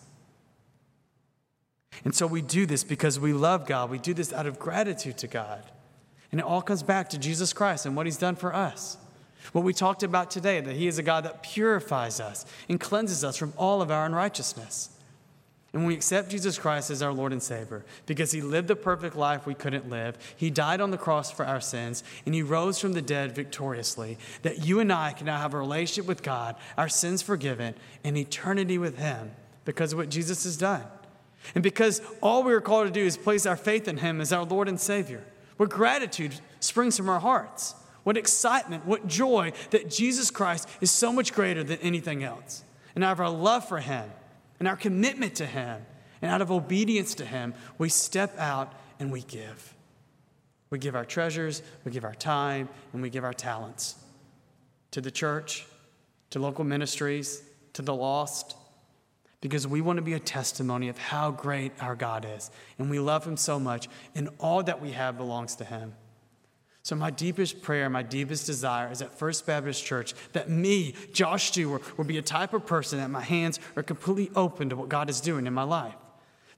And 2.04 2.14
so 2.14 2.28
we 2.28 2.42
do 2.42 2.66
this 2.66 2.84
because 2.84 3.20
we 3.20 3.34
love 3.34 3.66
God. 3.66 3.90
We 3.90 4.00
do 4.00 4.14
this 4.14 4.32
out 4.32 4.46
of 4.46 4.60
gratitude 4.60 5.18
to 5.20 5.28
God. 5.28 5.64
And 6.32 6.40
it 6.40 6.46
all 6.46 6.62
comes 6.62 6.84
back 6.84 7.10
to 7.10 7.18
Jesus 7.18 7.54
Christ 7.54 7.86
and 7.86 7.96
what 7.96 8.06
he's 8.06 8.18
done 8.18 8.36
for 8.36 8.54
us. 8.54 8.98
What 9.54 9.64
we 9.64 9.74
talked 9.74 10.04
about 10.04 10.30
today, 10.30 10.60
that 10.60 10.76
he 10.76 10.88
is 10.88 10.98
a 10.98 11.04
God 11.04 11.24
that 11.24 11.42
purifies 11.42 12.20
us 12.20 12.46
and 12.68 12.80
cleanses 12.80 13.24
us 13.24 13.38
from 13.38 13.54
all 13.58 13.82
of 13.82 13.92
our 13.92 14.06
unrighteousness. 14.06 14.90
And 15.74 15.86
we 15.86 15.94
accept 15.94 16.30
Jesus 16.30 16.58
Christ 16.58 16.90
as 16.90 17.02
our 17.02 17.14
Lord 17.14 17.32
and 17.32 17.44
Savior, 17.44 17.86
because 18.06 18.32
He 18.32 18.42
lived 18.42 18.68
the 18.68 18.76
perfect 18.76 19.16
life 19.16 19.46
we 19.46 19.54
couldn't 19.54 19.90
live, 19.90 20.18
He 20.36 20.50
died 20.50 20.82
on 20.82 20.92
the 20.92 20.98
cross 20.98 21.30
for 21.30 21.46
our 21.46 21.62
sins, 21.62 22.04
and 22.26 22.34
He 22.34 22.42
rose 22.42 22.80
from 22.80 22.94
the 22.94 23.02
dead 23.02 23.36
victoriously, 23.36 24.18
that 24.42 24.66
you 24.66 24.80
and 24.80 24.92
I 24.92 25.12
can 25.12 25.26
now 25.26 25.38
have 25.38 25.54
a 25.54 25.60
relationship 25.60 26.08
with 26.08 26.24
God, 26.24 26.56
our 26.78 26.90
sins 26.90 27.22
forgiven, 27.22 27.76
and 28.04 28.18
eternity 28.18 28.78
with 28.78 28.98
Him 28.98 29.32
because 29.66 29.92
of 29.92 30.00
what 30.00 30.10
Jesus 30.10 30.46
has 30.46 30.58
done. 30.58 30.84
And 31.56 31.64
because 31.64 32.02
all 32.22 32.44
we 32.44 32.54
are 32.54 32.62
called 32.62 32.88
to 32.88 32.94
do 32.94 33.06
is 33.06 33.18
place 33.18 33.46
our 33.46 33.58
faith 33.58 33.88
in 33.88 33.98
Him 33.98 34.22
as 34.22 34.34
our 34.34 34.46
Lord 34.46 34.68
and 34.68 34.80
Savior, 34.80 35.24
what 35.58 35.70
gratitude 35.70 36.40
springs 36.60 36.98
from 36.98 37.10
our 37.10 37.20
hearts. 37.20 37.76
What 38.04 38.16
excitement, 38.16 38.86
what 38.86 39.06
joy 39.06 39.52
that 39.72 39.90
Jesus 39.90 40.32
Christ 40.32 40.70
is 40.80 40.90
so 40.90 41.12
much 41.12 41.34
greater 41.34 41.62
than 41.62 41.78
anything 41.80 42.24
else. 42.24 42.64
And 42.96 43.04
out 43.04 43.12
of 43.12 43.20
our 43.20 43.30
love 43.30 43.68
for 43.68 43.80
Him, 43.80 44.10
and 44.60 44.68
our 44.68 44.78
commitment 44.78 45.36
to 45.36 45.46
Him. 45.46 45.86
And 46.22 46.32
out 46.32 46.42
of 46.42 46.52
obedience 46.52 47.16
to 47.16 47.26
Him, 47.26 47.54
we 47.78 47.90
step 47.90 48.38
out 48.40 48.74
and 49.00 49.12
we 49.12 49.22
give. 49.22 49.76
We 50.70 50.80
give 50.80 50.96
our 50.96 51.06
treasures, 51.06 51.62
we 51.84 51.92
give 51.92 52.04
our 52.04 52.16
time, 52.16 52.70
and 52.92 53.02
we 53.02 53.10
give 53.10 53.24
our 53.24 53.34
talents 53.34 53.96
to 54.92 55.02
the 55.02 55.12
church, 55.12 55.66
to 56.32 56.40
local 56.40 56.64
ministries, 56.64 57.42
to 57.74 57.82
the 57.82 57.94
lost, 57.94 58.56
because 59.42 59.68
we 59.68 59.82
want 59.82 59.98
to 59.98 60.04
be 60.04 60.14
a 60.14 60.20
testimony 60.20 60.90
of 60.90 60.98
how 60.98 61.32
great 61.32 61.72
our 61.80 61.96
God 61.96 62.26
is. 62.36 62.50
And 62.78 62.90
we 62.90 63.00
love 63.00 63.26
Him 63.26 63.38
so 63.38 63.60
much, 63.60 63.88
and 64.16 64.30
all 64.40 64.64
that 64.64 64.82
we 64.82 64.92
have 64.92 65.18
belongs 65.18 65.56
to 65.58 65.66
Him. 65.66 65.94
So, 66.84 66.96
my 66.96 67.12
deepest 67.12 67.62
prayer, 67.62 67.90
my 67.90 68.02
deepest 68.02 68.46
desire 68.46 68.90
is 68.92 69.02
at 69.02 69.18
First 69.20 69.46
Baptist 69.46 69.86
Church 69.86 70.14
that 70.32 70.50
me, 70.50 70.96
Josh 71.12 71.50
Stewart, 71.50 71.98
will 71.98 72.06
be 72.06 72.18
a 72.18 72.22
type 72.22 72.54
of 72.54 72.66
person 72.66 73.00
that 73.00 73.10
my 73.10 73.22
hands 73.22 73.60
are 73.76 73.84
completely 73.84 74.32
open 74.36 74.70
to 74.70 74.78
what 74.78 74.88
God 74.88 75.10
is 75.10 75.20
doing 75.20 75.48
in 75.48 75.54
my 75.54 75.64
life. 75.64 75.96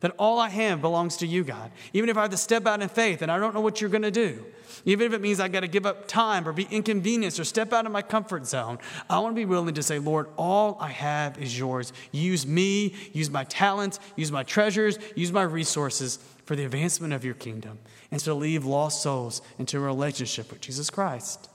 That 0.01 0.15
all 0.17 0.39
I 0.39 0.47
have 0.49 0.81
belongs 0.81 1.17
to 1.17 1.27
you, 1.27 1.43
God. 1.43 1.71
Even 1.91 2.09
if 2.09 2.17
I 2.17 2.21
have 2.21 2.31
to 2.31 2.37
step 2.37 2.65
out 2.65 2.81
in 2.81 2.87
faith 2.87 3.21
and 3.21 3.29
I 3.29 3.37
don't 3.37 3.53
know 3.53 3.59
what 3.59 3.81
you're 3.81 3.89
going 3.89 4.03
to 4.03 4.11
do, 4.11 4.45
even 4.85 5.05
if 5.05 5.13
it 5.13 5.19
means 5.19 5.39
I 5.39 5.49
got 5.49 5.61
to 5.61 5.67
give 5.67 5.85
up 5.85 6.07
time 6.07 6.47
or 6.47 6.53
be 6.53 6.67
inconvenienced 6.71 7.39
or 7.39 7.43
step 7.43 7.73
out 7.73 7.85
of 7.85 7.91
my 7.91 8.01
comfort 8.01 8.45
zone, 8.45 8.79
I 9.09 9.19
want 9.19 9.35
to 9.35 9.39
be 9.39 9.45
willing 9.45 9.75
to 9.75 9.83
say, 9.83 9.99
Lord, 9.99 10.27
all 10.37 10.77
I 10.79 10.89
have 10.89 11.37
is 11.37 11.57
yours. 11.57 11.91
Use 12.11 12.47
me, 12.47 12.95
use 13.11 13.29
my 13.29 13.43
talents, 13.43 13.99
use 14.15 14.31
my 14.31 14.43
treasures, 14.43 14.97
use 15.15 15.33
my 15.33 15.41
resources 15.41 16.19
for 16.45 16.55
the 16.55 16.63
advancement 16.63 17.13
of 17.13 17.25
your 17.25 17.33
kingdom 17.33 17.79
and 18.11 18.21
to 18.21 18.33
lead 18.33 18.63
lost 18.63 19.03
souls 19.03 19.41
into 19.57 19.77
a 19.77 19.81
relationship 19.81 20.49
with 20.49 20.61
Jesus 20.61 20.89
Christ. 20.89 21.49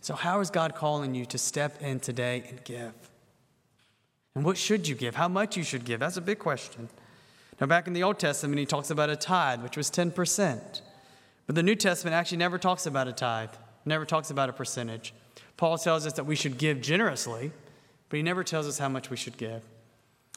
So, 0.00 0.14
how 0.14 0.40
is 0.40 0.50
God 0.50 0.74
calling 0.74 1.14
you 1.14 1.26
to 1.26 1.38
step 1.38 1.82
in 1.82 2.00
today 2.00 2.44
and 2.48 2.62
give? 2.64 2.92
And 4.36 4.44
what 4.44 4.58
should 4.58 4.86
you 4.86 4.94
give? 4.94 5.14
How 5.14 5.28
much 5.28 5.56
you 5.56 5.62
should 5.62 5.86
give? 5.86 5.98
That's 5.98 6.18
a 6.18 6.20
big 6.20 6.38
question. 6.38 6.90
Now, 7.58 7.66
back 7.66 7.86
in 7.86 7.94
the 7.94 8.02
Old 8.02 8.18
Testament, 8.18 8.58
he 8.58 8.66
talks 8.66 8.90
about 8.90 9.08
a 9.08 9.16
tithe, 9.16 9.62
which 9.62 9.78
was 9.78 9.90
10%. 9.90 10.82
But 11.46 11.54
the 11.54 11.62
New 11.62 11.74
Testament 11.74 12.14
actually 12.14 12.36
never 12.36 12.58
talks 12.58 12.84
about 12.84 13.08
a 13.08 13.12
tithe, 13.12 13.48
never 13.86 14.04
talks 14.04 14.30
about 14.30 14.50
a 14.50 14.52
percentage. 14.52 15.14
Paul 15.56 15.78
tells 15.78 16.04
us 16.04 16.12
that 16.12 16.24
we 16.24 16.36
should 16.36 16.58
give 16.58 16.82
generously, 16.82 17.50
but 18.10 18.18
he 18.18 18.22
never 18.22 18.44
tells 18.44 18.68
us 18.68 18.78
how 18.78 18.90
much 18.90 19.08
we 19.08 19.16
should 19.16 19.38
give. 19.38 19.62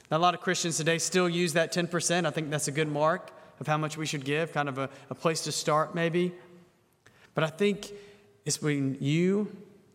Now, 0.10 0.16
a 0.16 0.20
lot 0.20 0.34
of 0.34 0.40
Christians 0.40 0.78
today 0.78 0.98
still 0.98 1.28
use 1.28 1.52
that 1.54 1.74
10%. 1.74 2.26
I 2.26 2.32
think 2.32 2.50
that's 2.52 2.70
a 2.70 2.72
good 2.72 2.90
mark 2.90 3.32
of 3.60 3.68
how 3.68 3.78
much 3.78 3.98
we 3.98 4.06
should 4.06 4.24
give, 4.24 4.54
kind 4.54 4.70
of 4.70 4.78
a, 4.78 4.90
a 5.10 5.16
place 5.16 5.42
to 5.42 5.52
start, 5.52 5.94
maybe. 5.94 6.32
But 7.36 7.44
I 7.44 7.48
think 7.48 7.92
it's 8.46 8.62
when 8.62 8.96
you 9.02 9.54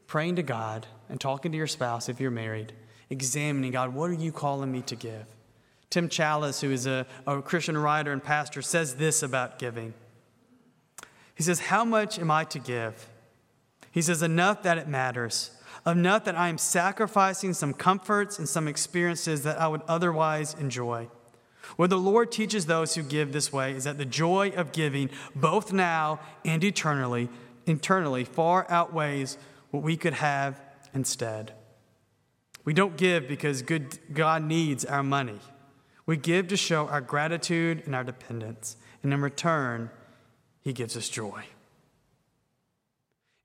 praying 0.09 0.37
to 0.37 0.43
God 0.43 0.87
and 1.09 1.19
talking 1.19 1.53
to 1.53 1.57
your 1.57 1.67
spouse 1.67 2.11
if 2.11 2.21
you're 2.21 2.31
married, 2.31 2.75
examining 3.11 3.73
God, 3.73 3.95
what 3.95 4.11
are 4.11 4.14
you 4.14 4.33
calling 4.33 4.71
me 4.73 4.83
to 4.83 4.97
give? 4.97 5.27
Tim 5.90 6.09
Challies, 6.09 6.61
who 6.61 6.71
is 6.71 6.87
a, 6.87 7.07
a 7.27 7.40
Christian 7.40 7.79
writer 7.79 8.12
and 8.12 8.23
pastor, 8.23 8.62
says 8.62 8.97
this 8.97 9.23
about 9.23 9.59
giving. 9.59 9.95
He 11.35 11.43
says, 11.43 11.61
How 11.61 11.85
much 11.85 12.19
am 12.19 12.31
I 12.31 12.45
to 12.45 12.59
give? 12.59 13.09
He 13.93 14.03
says, 14.03 14.23
Enough 14.23 14.62
that 14.62 14.79
it 14.79 14.88
matters 14.88 15.51
enough 15.87 16.25
that 16.25 16.37
I 16.37 16.49
am 16.49 16.59
sacrificing 16.59 17.53
some 17.53 17.75
comforts 17.75 18.38
and 18.38 18.49
some 18.49 18.69
experiences 18.69 19.43
that 19.43 19.61
I 19.61 19.69
would 19.69 19.83
otherwise 19.87 20.55
enjoy. 20.55 21.09
What 21.77 21.90
the 21.90 21.99
Lord 21.99 22.31
teaches 22.31 22.67
those 22.67 22.95
who 22.95 23.03
give 23.03 23.33
this 23.33 23.53
way 23.53 23.73
is 23.73 23.85
that 23.85 23.99
the 23.99 24.05
joy 24.05 24.53
of 24.55 24.73
giving, 24.73 25.11
both 25.35 25.73
now 25.73 26.21
and 26.45 26.62
eternally, 26.62 27.29
internally, 27.67 28.25
far 28.25 28.67
outweighs 28.69 29.38
what 29.71 29.83
we 29.83 29.97
could 29.97 30.14
have 30.14 30.61
instead. 30.93 31.53
We 32.64 32.72
don't 32.72 32.96
give 32.96 33.29
because 33.29 33.62
good, 33.62 33.98
God 34.12 34.42
needs 34.42 34.85
our 34.85 35.03
money. 35.03 35.38
We 36.07 36.16
give 36.16 36.48
to 36.48 36.57
show 36.57 36.87
our 36.88 37.00
gratitude 37.00 37.83
and 37.87 37.94
our 37.94 38.05
dependence. 38.05 38.77
And 39.03 39.12
in 39.12 39.20
return, 39.20 39.90
He 40.62 40.72
gives 40.72 40.96
us 40.96 41.09
joy. 41.09 41.44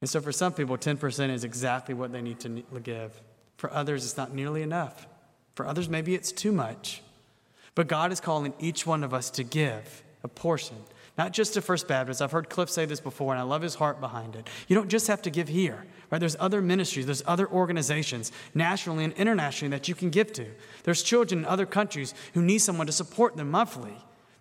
And 0.02 0.10
so 0.10 0.22
for 0.22 0.32
some 0.32 0.54
people, 0.54 0.78
10% 0.78 1.30
is 1.30 1.44
exactly 1.44 1.94
what 1.94 2.12
they 2.12 2.22
need 2.22 2.40
to 2.42 2.64
give. 2.82 3.22
For 3.58 3.72
others, 3.74 4.06
it's 4.06 4.16
not 4.16 4.34
nearly 4.34 4.62
enough. 4.62 5.08
For 5.56 5.66
others, 5.66 5.90
maybe 5.90 6.16
it's 6.16 6.32
too 6.32 6.54
much. 6.54 7.02
But 7.76 7.88
God 7.88 8.12
is 8.12 8.22
calling 8.22 8.54
each 8.60 8.86
one 8.86 9.04
of 9.04 9.14
us 9.14 9.30
to 9.32 9.44
give 9.44 10.04
a 10.24 10.30
portion, 10.30 10.78
not 11.20 11.34
just 11.34 11.54
to 11.56 11.62
First 11.62 11.90
Baptist. 11.90 12.22
I've 12.22 12.32
heard 12.32 12.50
Cliff 12.50 12.70
say 12.70 12.86
this 12.86 13.02
before, 13.02 13.34
and 13.34 13.42
I 13.42 13.44
love 13.44 13.62
his 13.62 13.76
heart 13.76 14.00
behind 14.00 14.38
it. 14.38 14.48
You 14.70 14.76
don't 14.78 14.88
just 14.88 15.08
have 15.08 15.22
to 15.24 15.30
give 15.30 15.50
here, 15.50 15.84
right? 16.10 16.18
There's 16.18 16.38
other 16.40 16.62
ministries, 16.62 17.06
there's 17.06 17.24
other 17.28 17.46
organizations, 17.46 18.32
nationally 18.54 19.04
and 19.04 19.12
internationally, 19.12 19.72
that 19.72 19.90
you 19.90 19.96
can 19.96 20.12
give 20.12 20.32
to. 20.32 20.46
There's 20.84 21.04
children 21.04 21.40
in 21.40 21.46
other 21.46 21.66
countries 21.66 22.14
who 22.34 22.42
need 22.42 22.60
someone 22.60 22.88
to 22.88 22.94
support 22.94 23.36
them 23.36 23.52
monthly. 23.52 23.98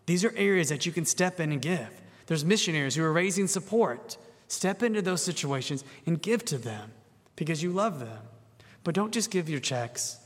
These 0.06 0.24
are 0.24 0.32
areas 0.36 0.68
that 0.68 0.86
you 0.86 0.92
can 0.92 1.04
step 1.04 1.40
in 1.40 1.50
and 1.50 1.60
give. 1.60 1.88
There's 2.26 2.44
missionaries 2.44 2.94
who 2.94 3.02
are 3.02 3.12
raising 3.12 3.48
support. 3.48 4.16
Step 4.46 4.80
into 4.84 5.02
those 5.02 5.20
situations 5.20 5.82
and 6.06 6.22
give 6.22 6.44
to 6.44 6.58
them 6.58 6.92
because 7.34 7.60
you 7.60 7.72
love 7.72 7.98
them. 7.98 8.22
But 8.84 8.94
don't 8.94 9.12
just 9.12 9.32
give 9.32 9.48
your 9.48 9.58
checks, 9.58 10.16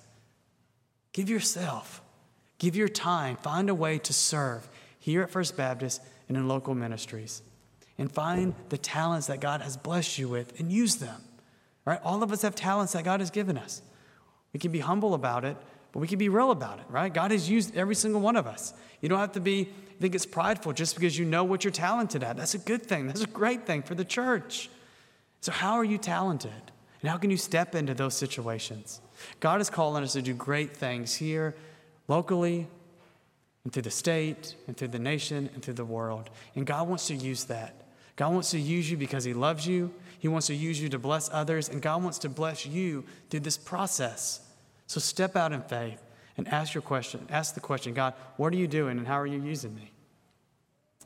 give 1.15 1.31
yourself, 1.31 2.03
give 2.59 2.77
your 2.77 2.89
time. 2.89 3.37
Find 3.37 3.71
a 3.71 3.75
way 3.75 3.99
to 4.01 4.13
serve 4.13 4.69
here 4.99 5.23
at 5.23 5.31
First 5.31 5.57
Baptist 5.57 6.03
and 6.29 6.37
in 6.37 6.49
local 6.49 6.75
ministries. 6.75 7.43
And 7.99 8.11
find 8.11 8.55
the 8.69 8.79
talents 8.79 9.27
that 9.27 9.41
God 9.41 9.61
has 9.61 9.77
blessed 9.77 10.19
you 10.19 10.29
with 10.29 10.59
and 10.59 10.73
use 10.73 10.97
them. 10.97 11.21
Right? 11.85 12.01
All 12.05 12.23
of 12.23 12.33
us 12.33 12.43
have 12.43 12.55
talents 12.55 12.93
that 12.93 13.05
God 13.05 13.21
has 13.21 13.31
given 13.31 13.59
us. 13.59 13.83
We 14.53 14.61
can 14.61 14.73
be 14.73 14.81
humble 14.81 15.15
about 15.15 15.45
it, 15.45 15.57
but 15.93 16.01
we 16.01 16.09
can 16.09 16.19
be 16.19 16.29
real 16.29 16.51
about 16.51 16.79
it, 16.79 16.85
right? 16.89 17.13
God 17.13 17.31
has 17.31 17.51
used 17.51 17.75
every 17.77 17.95
single 17.95 18.21
one 18.21 18.37
of 18.37 18.47
us. 18.47 18.73
You 19.01 19.09
don't 19.09 19.19
have 19.19 19.33
to 19.33 19.41
be 19.41 19.69
think 20.03 20.15
it's 20.17 20.27
prideful 20.27 20.73
just 20.73 20.97
because 20.97 21.17
you 21.17 21.25
know 21.25 21.45
what 21.45 21.65
you're 21.65 21.71
talented 21.71 22.23
at. 22.23 22.37
That's 22.37 22.55
a 22.55 22.59
good 22.59 22.83
thing. 22.83 23.07
That's 23.07 23.23
a 23.23 23.27
great 23.27 23.65
thing 23.65 23.83
for 23.83 23.95
the 23.95 24.05
church. 24.05 24.69
So, 25.41 25.53
how 25.53 25.75
are 25.75 25.85
you 25.85 25.97
talented? 25.97 26.51
And 27.01 27.11
how 27.11 27.17
can 27.17 27.31
you 27.31 27.37
step 27.37 27.75
into 27.75 27.95
those 27.95 28.15
situations? 28.15 29.01
God 29.41 29.61
is 29.61 29.71
calling 29.71 30.03
us 30.05 30.13
to 30.13 30.23
do 30.23 30.35
great 30.35 30.77
things 30.77 31.15
here, 31.15 31.55
locally, 32.09 32.67
and 33.65 33.73
through 33.73 33.83
the 33.83 33.91
state, 33.91 34.57
and 34.67 34.77
through 34.77 34.89
the 34.89 34.99
nation, 34.99 35.49
and 35.55 35.63
through 35.63 35.75
the 35.75 35.85
world. 35.85 36.31
And 36.55 36.67
God 36.67 36.89
wants 36.89 37.07
to 37.09 37.15
use 37.15 37.45
that. 37.45 37.83
God 38.17 38.33
wants 38.33 38.51
to 38.51 38.59
use 38.59 38.91
you 38.91 38.97
because 38.97 39.25
He 39.25 39.35
loves 39.35 39.67
you. 39.67 39.93
He 40.19 40.29
wants 40.29 40.49
to 40.49 40.55
use 40.55 40.81
you 40.81 40.89
to 40.89 40.99
bless 40.99 41.31
others, 41.33 41.69
and 41.69 41.81
God 41.81 42.03
wants 42.03 42.19
to 42.19 42.29
bless 42.29 42.67
you 42.67 43.05
through 43.31 43.41
this 43.41 43.59
process. 43.59 44.41
So 44.87 45.01
step 45.01 45.37
out 45.37 45.53
in 45.53 45.63
faith 45.63 46.03
and 46.37 46.49
ask 46.49 46.75
your 46.75 46.83
question. 46.83 47.27
Ask 47.31 47.55
the 47.55 47.61
question, 47.61 47.95
God, 47.95 48.15
what 48.37 48.53
are 48.53 48.57
you 48.57 48.67
doing 48.67 48.99
and 48.99 49.07
how 49.07 49.19
are 49.19 49.27
you 49.27 49.43
using 49.43 49.75
me? 49.75 49.91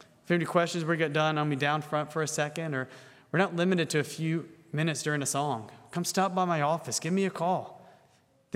If 0.01 0.31
you 0.31 0.35
have 0.35 0.41
any 0.41 0.47
questions 0.47 0.85
we 0.85 0.97
get 0.97 1.13
done, 1.13 1.39
I'll 1.39 1.45
be 1.45 1.57
down 1.57 1.83
front 1.83 2.13
for 2.13 2.23
a 2.23 2.29
second, 2.29 2.75
or 2.75 2.89
we're 3.31 3.39
not 3.39 3.55
limited 3.55 3.91
to 3.91 4.01
a 4.01 4.05
few 4.05 4.49
minutes 4.73 5.03
during 5.03 5.23
a 5.23 5.27
song. 5.27 5.71
Come 5.93 6.05
stop 6.05 6.35
by 6.35 6.45
my 6.45 6.63
office, 6.63 6.99
give 6.99 7.13
me 7.13 7.27
a 7.27 7.31
call. 7.31 7.76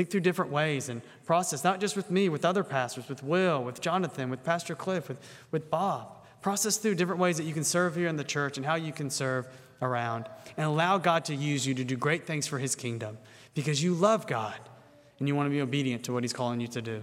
Think 0.01 0.09
through 0.09 0.21
different 0.21 0.51
ways 0.51 0.89
and 0.89 1.03
process, 1.27 1.63
not 1.63 1.79
just 1.79 1.95
with 1.95 2.11
me, 2.11 2.31
with 2.31 2.47
other 2.47 2.65
pastors, 2.65 3.07
with 3.07 3.23
Will, 3.23 3.63
with 3.63 3.83
Jonathan, 3.83 4.31
with 4.31 4.43
Pastor 4.43 4.75
Cliff, 4.75 5.11
with, 5.11 5.19
with 5.51 5.71
Bob. 5.71 6.25
Process 6.41 6.79
through 6.79 6.95
different 6.95 7.21
ways 7.21 7.37
that 7.37 7.45
you 7.45 7.53
can 7.53 7.65
serve 7.65 7.97
here 7.97 8.09
in 8.09 8.17
the 8.17 8.25
church 8.25 8.57
and 8.57 8.65
how 8.65 8.77
you 8.77 8.95
can 8.95 9.11
serve 9.11 9.47
around. 9.83 10.25
And 10.57 10.65
allow 10.65 10.97
God 10.97 11.27
to 11.27 11.35
use 11.35 11.67
you 11.67 11.75
to 11.75 11.85
do 11.85 11.99
great 11.99 12.27
things 12.27 12.47
for 12.47 12.59
his 12.59 12.75
kingdom 12.75 13.19
because 13.53 13.83
you 13.83 13.93
love 13.93 14.27
God 14.27 14.59
and 15.19 15.29
you 15.29 15.37
want 15.37 15.49
to 15.49 15.51
be 15.51 15.61
obedient 15.61 16.05
to 16.05 16.15
what 16.15 16.25
he's 16.25 16.33
calling 16.33 16.63
you 16.63 16.69
to 16.69 16.81
do. 16.81 17.03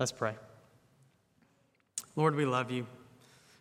Let's 0.00 0.10
pray. 0.10 0.34
Lord, 2.16 2.34
we 2.34 2.46
love 2.46 2.72
you. 2.72 2.84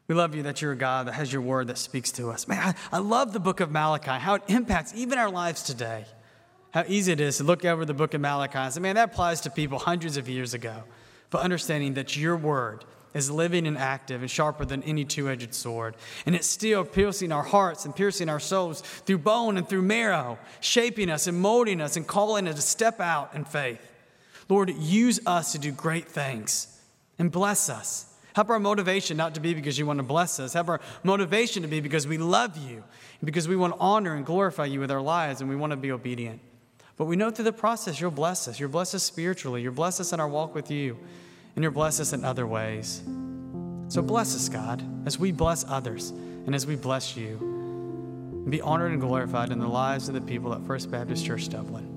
We 0.07 0.15
love 0.15 0.33
you 0.33 0.41
that 0.41 0.63
you're 0.63 0.71
a 0.71 0.75
God 0.75 1.05
that 1.05 1.13
has 1.13 1.31
your 1.31 1.43
word 1.43 1.67
that 1.67 1.77
speaks 1.77 2.11
to 2.13 2.31
us. 2.31 2.47
Man, 2.47 2.57
I, 2.59 2.73
I 2.91 2.97
love 2.97 3.33
the 3.33 3.39
book 3.39 3.59
of 3.59 3.69
Malachi, 3.69 4.09
how 4.09 4.33
it 4.33 4.41
impacts 4.47 4.95
even 4.95 5.19
our 5.19 5.29
lives 5.29 5.61
today. 5.61 6.05
How 6.71 6.85
easy 6.87 7.11
it 7.11 7.19
is 7.19 7.37
to 7.37 7.43
look 7.43 7.65
over 7.65 7.85
the 7.85 7.93
book 7.93 8.13
of 8.13 8.21
Malachi 8.21 8.57
and 8.57 8.73
say, 8.73 8.79
man, 8.79 8.95
that 8.95 9.11
applies 9.11 9.41
to 9.41 9.49
people 9.49 9.79
hundreds 9.79 10.17
of 10.17 10.29
years 10.29 10.53
ago. 10.53 10.83
But 11.29 11.41
understanding 11.41 11.95
that 11.95 12.15
your 12.15 12.37
word 12.37 12.85
is 13.13 13.29
living 13.29 13.67
and 13.67 13.77
active 13.77 14.21
and 14.21 14.31
sharper 14.31 14.63
than 14.63 14.83
any 14.83 15.03
two 15.03 15.29
edged 15.29 15.53
sword. 15.53 15.95
And 16.25 16.35
it's 16.35 16.47
still 16.47 16.85
piercing 16.85 17.31
our 17.31 17.43
hearts 17.43 17.85
and 17.85 17.95
piercing 17.95 18.29
our 18.29 18.39
souls 18.39 18.81
through 18.81 19.17
bone 19.19 19.57
and 19.57 19.67
through 19.67 19.81
marrow, 19.81 20.37
shaping 20.61 21.09
us 21.09 21.27
and 21.27 21.37
molding 21.37 21.81
us 21.81 21.97
and 21.97 22.07
calling 22.07 22.47
us 22.47 22.55
to 22.55 22.61
step 22.61 22.99
out 22.99 23.35
in 23.35 23.43
faith. 23.43 23.85
Lord, 24.47 24.69
use 24.69 25.19
us 25.25 25.51
to 25.53 25.59
do 25.59 25.71
great 25.71 26.07
things 26.07 26.79
and 27.19 27.31
bless 27.31 27.69
us. 27.69 28.07
Help 28.33 28.49
our 28.49 28.59
motivation 28.59 29.17
not 29.17 29.35
to 29.35 29.41
be 29.41 29.53
because 29.53 29.77
you 29.77 29.85
want 29.85 29.99
to 29.99 30.03
bless 30.03 30.39
us. 30.39 30.53
Help 30.53 30.69
our 30.69 30.79
motivation 31.03 31.63
to 31.63 31.67
be 31.67 31.81
because 31.81 32.07
we 32.07 32.17
love 32.17 32.57
you 32.57 32.75
and 32.77 33.25
because 33.25 33.47
we 33.47 33.57
want 33.57 33.73
to 33.73 33.79
honor 33.79 34.15
and 34.15 34.25
glorify 34.25 34.65
you 34.65 34.79
with 34.79 34.89
our 34.89 35.01
lives 35.01 35.41
and 35.41 35.49
we 35.49 35.55
want 35.55 35.71
to 35.71 35.77
be 35.77 35.91
obedient. 35.91 36.39
But 36.97 37.05
we 37.05 37.15
know 37.15 37.31
through 37.31 37.45
the 37.45 37.53
process 37.53 37.99
you'll 37.99 38.11
bless 38.11 38.47
us. 38.47 38.59
You'll 38.59 38.69
bless 38.69 38.93
us 38.93 39.03
spiritually. 39.03 39.61
You'll 39.61 39.73
bless 39.73 39.99
us 39.99 40.13
in 40.13 40.19
our 40.19 40.27
walk 40.27 40.53
with 40.53 40.69
you 40.69 40.97
and 41.55 41.63
you'll 41.63 41.73
bless 41.73 41.99
us 41.99 42.13
in 42.13 42.23
other 42.23 42.47
ways. 42.47 43.01
So 43.87 44.01
bless 44.01 44.35
us, 44.35 44.47
God, 44.49 44.81
as 45.05 45.19
we 45.19 45.31
bless 45.31 45.65
others 45.67 46.11
and 46.11 46.55
as 46.55 46.65
we 46.65 46.75
bless 46.75 47.17
you. 47.17 47.37
And 47.39 48.49
be 48.49 48.61
honored 48.61 48.91
and 48.91 49.01
glorified 49.01 49.51
in 49.51 49.59
the 49.59 49.67
lives 49.67 50.07
of 50.07 50.15
the 50.15 50.21
people 50.21 50.53
at 50.53 50.65
First 50.65 50.89
Baptist 50.89 51.25
Church 51.25 51.49
Dublin. 51.49 51.87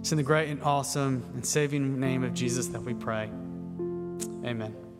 It's 0.00 0.12
in 0.12 0.18
the 0.18 0.24
great 0.24 0.50
and 0.50 0.60
awesome 0.62 1.24
and 1.34 1.46
saving 1.46 2.00
name 2.00 2.24
of 2.24 2.34
Jesus 2.34 2.66
that 2.68 2.82
we 2.82 2.92
pray. 2.92 3.30
Amen. 4.44 4.91